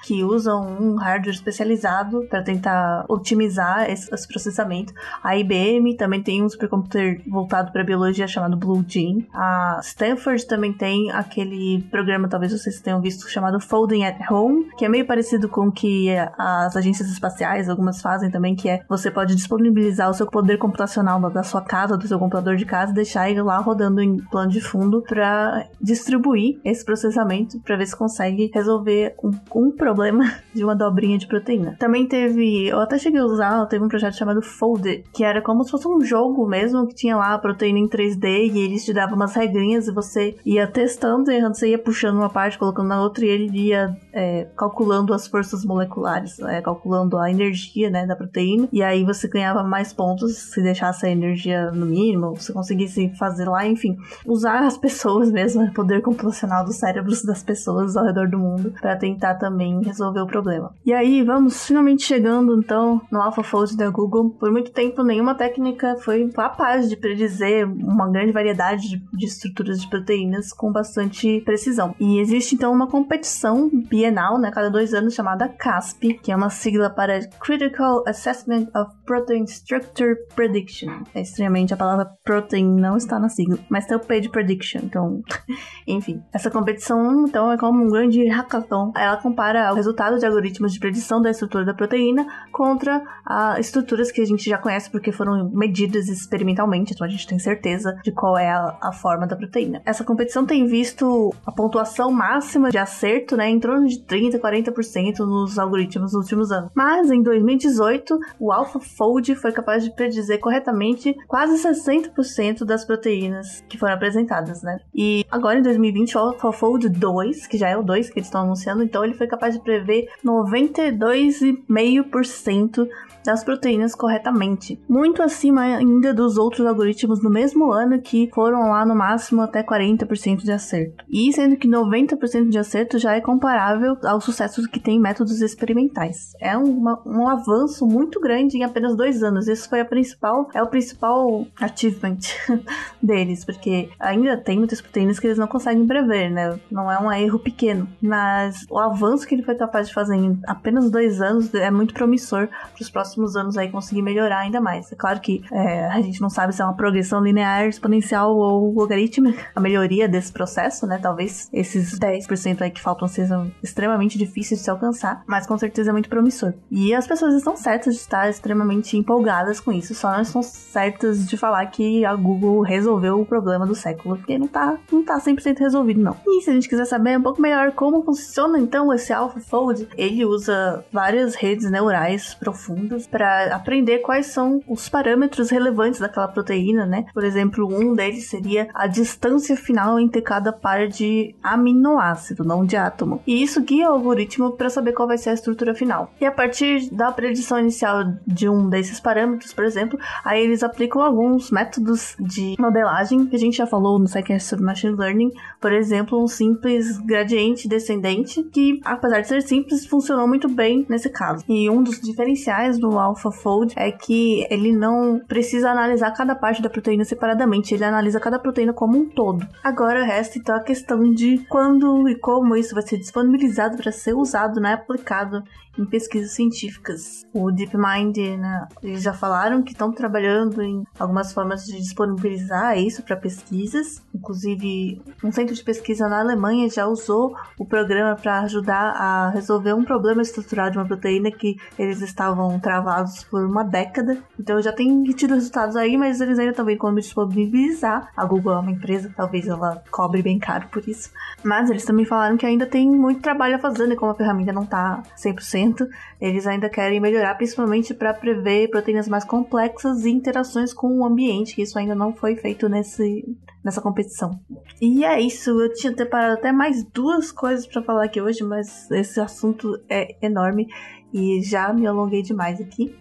Que 0.04 0.24
usa 0.24 0.56
um 0.56 0.96
hardware 0.96 1.34
especializado 1.34 2.26
para 2.30 2.42
tentar 2.42 3.06
otimizar 3.08 3.90
esse, 3.90 4.14
esse, 4.14 4.28
processamento. 4.28 4.94
A 5.24 5.38
IBM 5.38 5.96
também 5.96 6.22
tem 6.22 6.44
um 6.44 6.50
supercomputador 6.50 7.18
voltado 7.28 7.72
para 7.72 7.84
biologia 7.84 8.28
chamado 8.28 8.58
Blue 8.58 8.84
Gene. 8.88 9.28
A 9.34 9.80
Stanford 9.84 10.46
também 10.48 10.74
tem 10.74 11.12
aquele 11.12 11.84
programa, 11.90 12.28
talvez 12.28 12.52
vocês 12.52 12.80
tenham 12.82 13.02
visto, 13.02 13.30
chamado 13.30 13.60
Folding 13.60 14.06
at 14.06 14.32
Home, 14.32 14.70
que 14.78 14.86
é 14.86 14.90
meio 14.90 15.06
parecido 15.06 15.48
com 15.48 15.68
o 15.68 15.72
que 15.72 16.10
as 16.38 16.76
agências 16.76 17.10
espaciais, 17.10 17.70
algumas 17.70 18.02
fazem 18.02 18.30
também, 18.30 18.56
que 18.56 18.70
é 18.70 18.82
você 18.88 19.12
pode 19.12 19.36
disponibilizar 19.36 20.10
o 20.10 20.14
seu 20.14 20.28
poder 20.28 20.58
computacional 20.58 21.20
da 21.30 21.44
sua 21.44 21.62
casa, 21.62 21.98
do 21.98 22.08
seu 22.08 22.20
computador 22.20 22.56
de 22.56 22.66
casa, 22.66 22.94
deixar 22.94 23.30
ele 23.30 23.42
lá 23.42 23.58
rodando 23.60 24.02
em 24.02 24.18
plano 24.18 24.52
de 24.52 24.62
fundo 24.62 25.02
para 25.02 25.68
distribuir 25.82 26.60
esse 26.64 26.84
processamento 26.84 27.60
para 27.60 27.76
ver 27.76 27.88
se 27.88 27.96
consegue 27.96 28.52
resolver 28.54 29.16
um, 29.30 29.68
um 29.68 29.72
problema 29.72 30.34
de 30.54 30.64
uma 30.64 30.76
dobrinha 30.76 31.18
de 31.18 31.28
proteína. 31.28 31.76
Também 31.80 32.08
teve, 32.08 32.68
eu 32.68 32.80
até 32.80 32.98
cheguei 32.98 33.20
a 33.20 33.26
usar, 33.26 33.66
teve 33.68 33.84
um 33.84 33.88
projeto 33.88 34.16
chamado 34.16 34.42
Folded, 34.42 35.04
que 35.14 35.24
era 35.24 35.42
como 35.42 35.64
se 35.64 35.72
fosse 35.72 35.88
um 35.88 36.02
jogo 36.02 36.48
mesmo, 36.48 36.88
que 36.88 36.96
tinha 36.96 37.16
lá 37.16 37.34
a 37.34 37.40
proteína 37.40 37.80
em 37.80 37.88
3D 37.88 38.52
e 38.54 38.60
eles 38.60 38.86
te 38.86 38.94
davam 38.94 39.16
umas 39.16 39.36
regrinhas 39.36 39.88
e 39.88 39.94
você 39.94 40.36
ia 40.46 40.68
testando, 40.68 41.32
e 41.32 41.42
você 41.42 41.70
ia 41.70 41.80
puxando 41.80 42.18
uma 42.18 42.30
parte, 42.30 42.58
colocando 42.58 42.88
na 42.88 43.02
outra 43.02 43.26
e 43.26 43.30
ele 43.30 43.68
ia 43.68 43.96
é, 44.12 44.48
calculando 44.58 45.14
as 45.14 45.28
forças 45.28 45.64
moleculares, 45.66 46.40
é, 46.40 46.62
calculando 46.62 47.18
a 47.18 47.30
energia 47.30 47.90
né, 47.90 48.06
da 48.06 48.16
proteína, 48.16 48.68
e 48.72 48.82
aí 48.82 49.04
você 49.04 49.28
ganhava 49.28 49.64
mais 49.64 49.94
pontos 49.94 50.38
se 50.38 50.62
deixasse 50.62 51.06
a 51.06 51.10
energia 51.10 51.72
no 51.72 51.86
mínimo, 51.86 52.36
se 52.40 52.54
conseguisse 52.54 53.10
fazer 53.18 53.48
lá, 53.48 53.66
enfim, 53.68 53.98
usar 54.26 54.64
as 54.64 54.78
pessoas 54.80 55.32
mesmo, 55.32 55.64
o 55.64 55.74
poder 55.74 56.02
computacional 56.02 56.66
dos 56.66 56.78
cérebros 56.78 57.24
das 57.24 57.44
pessoas 57.44 57.96
ao 57.96 58.06
redor 58.06 58.30
do 58.30 58.40
mundo 58.40 58.74
para 58.82 58.96
tentar 58.96 59.19
também 59.36 59.82
resolver 59.84 60.22
o 60.22 60.28
problema. 60.28 60.74
E 60.86 60.94
aí, 60.94 61.24
vamos 61.24 61.66
finalmente 61.66 62.04
chegando 62.04 62.58
então 62.58 63.02
no 63.12 63.22
AlphaFold 63.22 63.76
da 63.78 63.90
Google. 63.90 64.32
Por 64.32 64.52
muito 64.52 64.72
tempo, 64.72 65.04
nenhuma 65.04 65.36
técnica 65.36 65.96
foi 66.00 66.28
capaz 66.30 66.90
de 66.90 66.96
predizer 66.96 67.68
uma 67.68 68.10
grande 68.10 68.32
variedade 68.32 68.90
de, 68.90 69.02
de 69.14 69.26
estruturas 69.26 69.82
de 69.82 69.90
proteínas 69.90 70.54
com 70.54 70.72
bastante 70.72 71.42
precisão. 71.42 71.96
E 72.00 72.20
existe 72.20 72.56
então 72.56 72.72
uma 72.72 72.88
competição 72.88 73.70
bienal, 73.70 74.40
né, 74.40 74.52
cada 74.52 74.70
dois 74.70 74.94
anos, 74.94 75.14
chamada 75.14 75.48
CASP, 75.48 76.14
que 76.16 76.32
é 76.32 76.36
uma 76.36 76.50
sigla 76.50 76.90
para 76.90 77.20
Critical 77.40 78.04
Assessment 78.08 78.68
of 78.76 78.92
Protein 79.06 79.44
Structure 79.44 80.16
Prediction. 80.36 81.04
É 81.14 81.22
estranhamente 81.22 81.74
a 81.74 81.78
palavra 81.78 82.10
protein 82.24 82.66
não 82.80 82.98
está 82.98 83.20
na 83.20 83.30
sigla, 83.30 83.58
mas 83.70 83.86
tem 83.86 83.98
o 83.98 84.00
P 84.00 84.20
de 84.20 84.30
prediction, 84.30 84.82
então, 84.84 85.22
enfim. 85.88 86.22
Essa 86.34 86.50
competição, 86.50 87.26
então, 87.28 87.52
é 87.52 87.58
como 87.58 87.84
um 87.84 87.90
grande 87.90 88.28
hackathon. 88.28 88.92
Ela 89.10 89.18
compara 89.18 89.72
o 89.72 89.76
resultado 89.76 90.20
de 90.20 90.26
algoritmos 90.26 90.72
de 90.72 90.80
predição 90.80 91.20
da 91.20 91.32
estrutura 91.32 91.66
da 91.66 91.74
proteína 91.74 92.28
contra 92.52 93.02
a 93.26 93.60
estruturas 93.60 94.12
que 94.12 94.22
a 94.22 94.26
gente 94.26 94.48
já 94.48 94.58
conhece 94.58 94.90
porque 94.90 95.12
foram 95.12 95.50
medidas 95.50 96.08
experimentalmente, 96.10 96.94
então 96.94 97.08
a 97.08 97.10
gente 97.10 97.26
tem 97.26 97.40
certeza 97.40 98.00
de 98.04 98.12
qual 98.12 98.38
é 98.38 98.52
a, 98.52 98.78
a 98.80 98.92
forma 98.92 99.26
da 99.26 99.36
proteína. 99.36 99.82
Essa 99.84 100.04
competição 100.04 100.46
tem 100.46 100.68
visto 100.68 101.34
a 101.44 101.52
pontuação 101.52 102.12
máxima 102.12 102.70
de 102.70 102.78
acerto, 102.78 103.36
né, 103.36 103.50
em 103.50 103.60
torno 103.60 103.88
de 103.88 104.00
30, 104.00 104.38
40% 104.38 105.20
nos 105.20 105.58
algoritmos 105.58 106.14
nos 106.14 106.24
últimos 106.24 106.52
anos. 106.52 106.70
Mas 106.76 107.10
em 107.10 107.24
2018, 107.24 108.16
o 108.40 108.52
AlphaFold 108.52 109.34
foi 109.36 109.52
capaz 109.52 109.84
de 109.84 109.90
predizer 109.96 110.40
corretamente 110.40 111.16
quase 111.28 111.56
60% 111.68 112.64
das 112.64 112.86
proteínas 112.86 113.64
que 113.68 113.78
foram 113.78 113.96
apresentadas, 113.96 114.62
né? 114.62 114.78
E 114.94 115.26
agora 115.32 115.58
em 115.58 115.64
2020, 115.64 116.16
o 116.16 116.20
AlphaFold 116.20 116.90
2, 116.90 117.48
que 117.48 117.58
já 117.58 117.70
é 117.70 117.76
o 117.76 117.82
2 117.82 118.12
que 118.12 118.20
eles 118.20 118.28
estão 118.28 118.42
anunciando, 118.42 118.84
então 118.90 119.06
ele 119.06 119.14
foi 119.14 119.28
capaz 119.28 119.54
de 119.54 119.62
prever 119.62 120.10
92,5% 120.26 122.90
das 123.30 123.44
proteínas 123.44 123.94
corretamente, 123.94 124.82
muito 124.90 125.22
acima 125.22 125.62
ainda 125.62 126.12
dos 126.12 126.36
outros 126.36 126.66
algoritmos 126.66 127.22
no 127.22 127.30
mesmo 127.30 127.72
ano 127.72 128.02
que 128.02 128.28
foram 128.34 128.70
lá 128.70 128.84
no 128.84 128.96
máximo 128.96 129.42
até 129.42 129.62
40% 129.62 130.38
de 130.38 130.52
acerto. 130.52 131.06
E 131.08 131.32
sendo 131.32 131.56
que 131.56 131.68
90% 131.68 132.50
de 132.50 132.58
acerto 132.58 132.98
já 132.98 133.14
é 133.14 133.22
comparável 133.22 133.96
ao 134.04 134.20
sucesso 134.20 134.68
que 134.68 134.80
tem 134.80 135.00
métodos 135.00 135.42
experimentais. 135.42 136.34
É 136.40 136.58
uma, 136.58 137.00
um 137.06 137.28
avanço 137.28 137.86
muito 137.86 138.20
grande 138.20 138.58
em 138.58 138.64
apenas 138.64 138.98
dois 138.98 139.22
anos. 139.22 139.48
Isso 139.48 139.70
foi 139.70 139.82
a 139.82 139.86
principal, 139.86 140.50
é 140.56 140.64
o 140.64 140.68
principal 140.68 141.46
achievement 141.62 142.18
deles, 143.00 143.46
porque 143.46 143.90
ainda 144.00 144.38
tem 144.38 144.58
muitas 144.58 144.82
proteínas 144.82 145.20
que 145.20 145.28
eles 145.28 145.38
não 145.38 145.48
conseguem 145.48 145.86
prever, 145.86 146.32
né? 146.32 146.60
Não 146.72 146.92
é 146.92 146.98
um 147.00 147.12
erro 147.12 147.38
pequeno, 147.38 147.88
mas 148.02 148.66
o 148.72 148.80
avanço 148.80 149.28
que 149.28 149.36
ele 149.36 149.44
foi 149.44 149.54
capaz 149.54 149.88
de 149.88 149.94
fazer 149.94 150.16
em 150.16 150.40
apenas 150.48 150.90
dois 150.90 151.22
anos 151.22 151.54
é 151.54 151.70
muito 151.70 151.94
promissor 151.94 152.48
para 152.48 152.82
os 152.82 152.90
próximos 152.90 153.19
próximos 153.20 153.36
anos 153.36 153.58
aí 153.58 153.70
conseguir 153.70 154.02
melhorar 154.02 154.40
ainda 154.40 154.62
mais. 154.62 154.92
É 154.92 154.96
claro 154.96 155.20
que 155.20 155.44
é, 155.52 155.86
a 155.88 156.02
gente 156.02 156.22
não 156.22 156.30
sabe 156.30 156.54
se 156.54 156.62
é 156.62 156.66
uma 156.66 156.76
progressão 156.76 157.22
linear, 157.22 157.68
exponencial 157.68 158.36
ou 158.36 158.74
logarítmica, 158.74 159.48
a 159.54 159.60
melhoria 159.60 160.08
desse 160.08 160.32
processo, 160.32 160.88
né? 160.88 160.98
Talvez 161.02 161.50
esses 161.52 162.00
10% 162.00 162.62
aí 162.62 162.72
que 162.72 162.82
faltam 162.82 163.08
sejam 163.08 163.52
extremamente 163.62 164.18
difíceis 164.18 164.60
de 164.60 164.64
se 164.64 164.70
alcançar, 164.70 165.24
mas 165.28 165.46
com 165.46 165.58
certeza 165.58 165.90
é 165.90 165.94
muito 165.94 166.10
promissor. 166.10 166.54
E 166.72 166.94
as 166.94 167.08
pessoas 167.08 167.34
estão 167.36 167.58
certas 167.58 167.96
de 167.96 168.02
estar 168.02 168.30
extremamente 168.30 168.96
empolgadas 168.96 169.60
com 169.60 169.72
isso, 169.72 169.94
só 169.94 170.12
não 170.12 170.22
estão 170.22 170.42
certas 170.42 171.28
de 171.28 171.36
falar 171.36 171.66
que 171.68 172.06
a 172.06 172.16
Google 172.16 172.62
resolveu 172.62 173.20
o 173.20 173.26
problema 173.26 173.66
do 173.66 173.76
século, 173.76 174.16
porque 174.18 174.38
não 174.38 174.48
tá, 174.48 174.78
não 174.92 175.04
tá 175.04 175.20
100% 175.20 175.60
resolvido, 175.60 176.02
não. 176.02 176.16
E 176.26 176.42
se 176.42 176.50
a 176.50 176.54
gente 176.54 176.70
quiser 176.70 176.86
saber 176.86 177.18
um 177.18 177.22
pouco 177.22 177.42
melhor 177.42 177.72
como 177.72 178.04
funciona 178.04 178.60
então 178.60 178.94
esse 178.94 179.12
AlphaFold, 179.12 179.90
ele 179.98 180.26
usa 180.26 180.86
várias 180.92 181.36
redes 181.36 181.70
neurais 181.70 182.34
profundas 182.34 182.99
para 183.08 183.56
aprender 183.56 184.00
quais 184.00 184.28
são 184.28 184.62
os 184.68 184.90
parâmetros 184.90 185.50
relevantes 185.50 186.00
daquela 186.00 186.28
proteína, 186.28 186.86
né? 186.86 187.06
Por 187.14 187.24
exemplo, 187.24 187.68
um 187.68 187.94
deles 187.94 188.30
seria 188.30 188.68
a 188.74 188.88
distância 188.88 189.56
final 189.56 190.00
entre 190.00 190.22
cada 190.22 190.52
par 190.52 190.88
de 190.88 191.36
aminoácido, 191.44 192.44
não 192.44 192.66
de 192.66 192.76
átomo. 192.76 193.22
E 193.26 193.42
isso 193.42 193.62
guia 193.62 193.90
o 193.90 193.94
algoritmo 193.94 194.52
para 194.52 194.70
saber 194.70 194.94
qual 194.94 195.08
vai 195.08 195.18
ser 195.18 195.32
a 195.32 195.34
estrutura 195.34 195.76
final. 195.76 196.12
E 196.20 196.26
a 196.26 196.32
partir 196.32 196.90
da 196.92 197.12
predição 197.12 197.60
inicial 197.60 198.04
de 198.26 198.50
um 198.50 198.70
desses 198.70 199.00
parâmetros, 199.00 199.54
por 199.54 199.64
exemplo, 199.64 200.00
aí 200.24 200.44
eles 200.44 200.64
aplicam 200.64 201.02
alguns 201.02 201.52
métodos 201.52 202.16
de 202.20 202.56
modelagem 202.60 203.26
que 203.26 203.36
a 203.36 203.40
gente 203.40 203.58
já 203.58 203.68
falou 203.68 204.00
no 204.00 204.08
SciCast 204.08 204.48
sobre 204.48 204.66
Machine 204.66 204.96
Learning, 204.96 205.32
por 205.60 205.72
exemplo, 205.72 206.22
um 206.22 206.28
simples 206.28 206.98
gradiente 207.00 207.68
descendente, 207.68 208.44
que 208.44 208.80
apesar 208.84 209.22
de 209.22 209.28
ser 209.28 209.42
simples, 209.42 209.86
funcionou 209.86 210.28
muito 210.28 210.48
bem 210.48 210.86
nesse 210.90 211.10
caso. 211.10 211.44
E 211.48 211.70
um 211.70 211.84
dos 211.84 212.00
diferenciais 212.00 212.78
do 212.78 212.89
AlphaFold 212.98 213.74
é 213.76 213.92
que 213.92 214.48
ele 214.50 214.72
não 214.72 215.20
precisa 215.28 215.70
analisar 215.70 216.12
cada 216.12 216.36
parte 216.36 216.62
da 216.62 216.70
proteína 216.70 217.04
separadamente, 217.04 217.74
ele 217.74 217.84
analisa 217.84 218.20
cada 218.20 218.40
proteína 218.40 218.74
como 218.74 218.98
um 218.98 219.10
todo. 219.10 219.46
Agora 219.64 220.04
resta 220.04 220.40
então 220.40 220.56
a 220.56 220.64
questão 220.64 221.12
de 221.14 221.40
quando 221.50 222.08
e 222.08 222.16
como 222.16 222.56
isso 222.56 222.74
vai 222.74 222.84
ser 222.84 222.98
disponibilizado 222.98 223.78
para 223.78 223.92
ser 223.92 224.14
usado, 224.14 224.60
né, 224.60 224.74
aplicado 224.74 225.44
em 225.78 225.86
pesquisas 225.86 226.32
científicas. 226.32 227.26
O 227.34 227.52
DeepMind, 227.52 228.18
né, 228.38 228.68
eles 228.84 229.02
já 229.02 229.14
falaram 229.14 229.64
que 229.64 229.72
estão 229.72 229.92
trabalhando 229.92 230.62
em 230.62 230.84
algumas 231.00 231.32
formas 231.32 231.66
de 231.66 231.78
disponibilizar 231.78 232.78
isso 232.78 233.02
para 233.02 233.16
pesquisas. 233.16 234.04
Inclusive, 234.14 235.02
um 235.24 235.32
centro 235.32 235.56
de 235.56 235.64
pesquisa 235.64 236.10
na 236.10 236.20
Alemanha 236.20 236.70
já 236.70 236.86
usou 236.86 237.34
o 237.58 237.66
programa 237.66 238.16
para 238.16 238.42
ajudar 238.42 238.92
a 238.96 239.30
resolver 239.30 239.74
um 239.74 239.84
problema 239.84 240.22
estrutural 240.22 240.70
de 240.70 240.78
uma 240.78 240.86
proteína 240.86 241.32
que 241.32 241.56
eles 241.78 242.02
estavam 242.02 242.60
travados 242.80 243.24
por 243.26 243.46
uma 243.46 243.64
década. 243.64 244.18
Então 244.40 244.62
já 244.62 244.72
tem 244.72 245.04
tido 245.04 245.36
resultados 245.36 245.76
aí, 245.76 245.98
mas 245.98 246.22
eles 246.22 246.40
ainda 246.40 246.64
vendo 246.64 246.78
como 246.78 246.96
disponibilizar. 246.96 248.12
A 248.16 248.26
Google 248.26 248.54
é 248.54 248.60
uma 248.60 248.72
empresa, 248.72 249.14
talvez 249.16 249.48
ela 249.48 249.84
cobre 249.92 250.22
bem 250.22 250.40
caro 250.40 250.68
por 250.70 250.88
isso. 250.88 251.12
Mas 251.44 251.70
eles 251.70 251.86
também 251.86 252.06
falaram 252.06 252.38
que 252.38 252.46
ainda 252.46 252.66
tem 252.66 252.90
muito 252.90 253.22
trabalho 253.22 253.56
a 253.56 253.60
fazer, 253.60 253.88
né? 253.88 253.96
Como 253.96 254.12
a 254.12 254.16
ferramenta 254.16 254.54
não 254.54 254.64
está 254.64 255.04
100%, 255.18 255.88
eles 256.22 256.48
ainda 256.48 256.70
querem 256.70 257.00
melhorar, 257.00 257.36
principalmente 257.36 257.94
para 257.94 258.14
prever 258.14 258.70
proteínas 258.70 259.08
mais 259.08 259.26
complexas 259.26 260.06
e 260.06 260.10
interações 260.10 260.74
com 260.74 261.00
o 261.00 261.06
ambiente, 261.06 261.56
que 261.56 261.62
isso 261.62 261.78
ainda 261.78 261.96
não 261.96 262.14
foi 262.14 262.36
feito 262.36 262.70
nesse, 262.70 263.26
nessa 263.64 263.82
competição. 263.82 264.40
E 264.82 265.04
é 265.04 265.20
isso, 265.20 265.50
eu 265.50 265.74
tinha 265.74 265.94
preparado 265.94 266.34
até 266.34 266.52
mais 266.52 266.84
duas 266.84 267.32
coisas 267.32 267.68
para 267.68 267.84
falar 267.84 268.06
aqui 268.06 268.22
hoje, 268.22 268.44
mas 268.44 268.90
esse 268.92 269.20
assunto 269.20 269.80
é 269.90 270.16
enorme 270.26 270.68
e 271.14 271.42
já 271.42 271.74
me 271.74 271.88
alonguei 271.88 272.22
demais 272.22 272.60
aqui. 272.60 272.96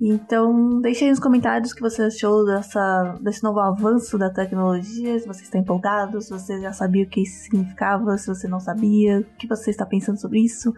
Então, 0.00 0.80
deixe 0.80 1.02
aí 1.04 1.10
nos 1.10 1.18
comentários 1.18 1.72
o 1.72 1.74
que 1.74 1.80
você 1.80 2.02
achou 2.02 2.46
dessa, 2.46 3.18
desse 3.20 3.42
novo 3.42 3.58
avanço 3.58 4.16
da 4.16 4.30
tecnologia, 4.30 5.18
se 5.18 5.26
você 5.26 5.42
está 5.42 5.58
empolgado, 5.58 6.20
se 6.20 6.30
você 6.30 6.60
já 6.60 6.72
sabia 6.72 7.04
o 7.04 7.08
que 7.08 7.22
isso 7.22 7.42
significava, 7.42 8.16
se 8.16 8.28
você 8.28 8.46
não 8.46 8.60
sabia, 8.60 9.18
o 9.18 9.24
que 9.36 9.48
você 9.48 9.70
está 9.70 9.84
pensando 9.84 10.20
sobre 10.20 10.38
isso. 10.38 10.72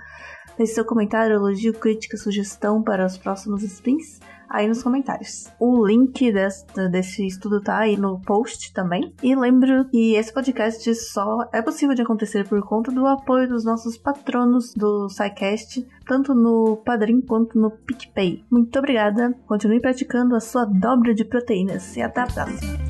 Deixe 0.60 0.74
seu 0.74 0.84
comentário, 0.84 1.36
elogio, 1.36 1.72
crítica, 1.72 2.18
sugestão 2.18 2.82
para 2.82 3.06
os 3.06 3.16
próximos 3.16 3.62
spins 3.62 4.20
aí 4.46 4.68
nos 4.68 4.82
comentários. 4.82 5.48
O 5.58 5.86
link 5.86 6.30
desse, 6.30 6.66
desse 6.90 7.26
estudo 7.26 7.62
tá 7.62 7.78
aí 7.78 7.96
no 7.96 8.20
post 8.20 8.70
também. 8.74 9.14
E 9.22 9.34
lembro 9.34 9.86
que 9.88 10.14
esse 10.16 10.30
podcast 10.30 10.94
só 10.96 11.48
é 11.50 11.62
possível 11.62 11.94
de 11.94 12.02
acontecer 12.02 12.46
por 12.46 12.60
conta 12.60 12.92
do 12.92 13.06
apoio 13.06 13.48
dos 13.48 13.64
nossos 13.64 13.96
patronos 13.96 14.74
do 14.74 15.08
SciCast, 15.08 15.88
tanto 16.06 16.34
no 16.34 16.76
Padrim 16.84 17.22
quanto 17.22 17.58
no 17.58 17.70
PicPay. 17.70 18.44
Muito 18.50 18.78
obrigada, 18.78 19.34
continue 19.46 19.80
praticando 19.80 20.36
a 20.36 20.40
sua 20.40 20.66
dobra 20.66 21.14
de 21.14 21.24
proteínas 21.24 21.96
e 21.96 22.02
até 22.02 22.20
a 22.20 22.26
próxima! 22.26 22.89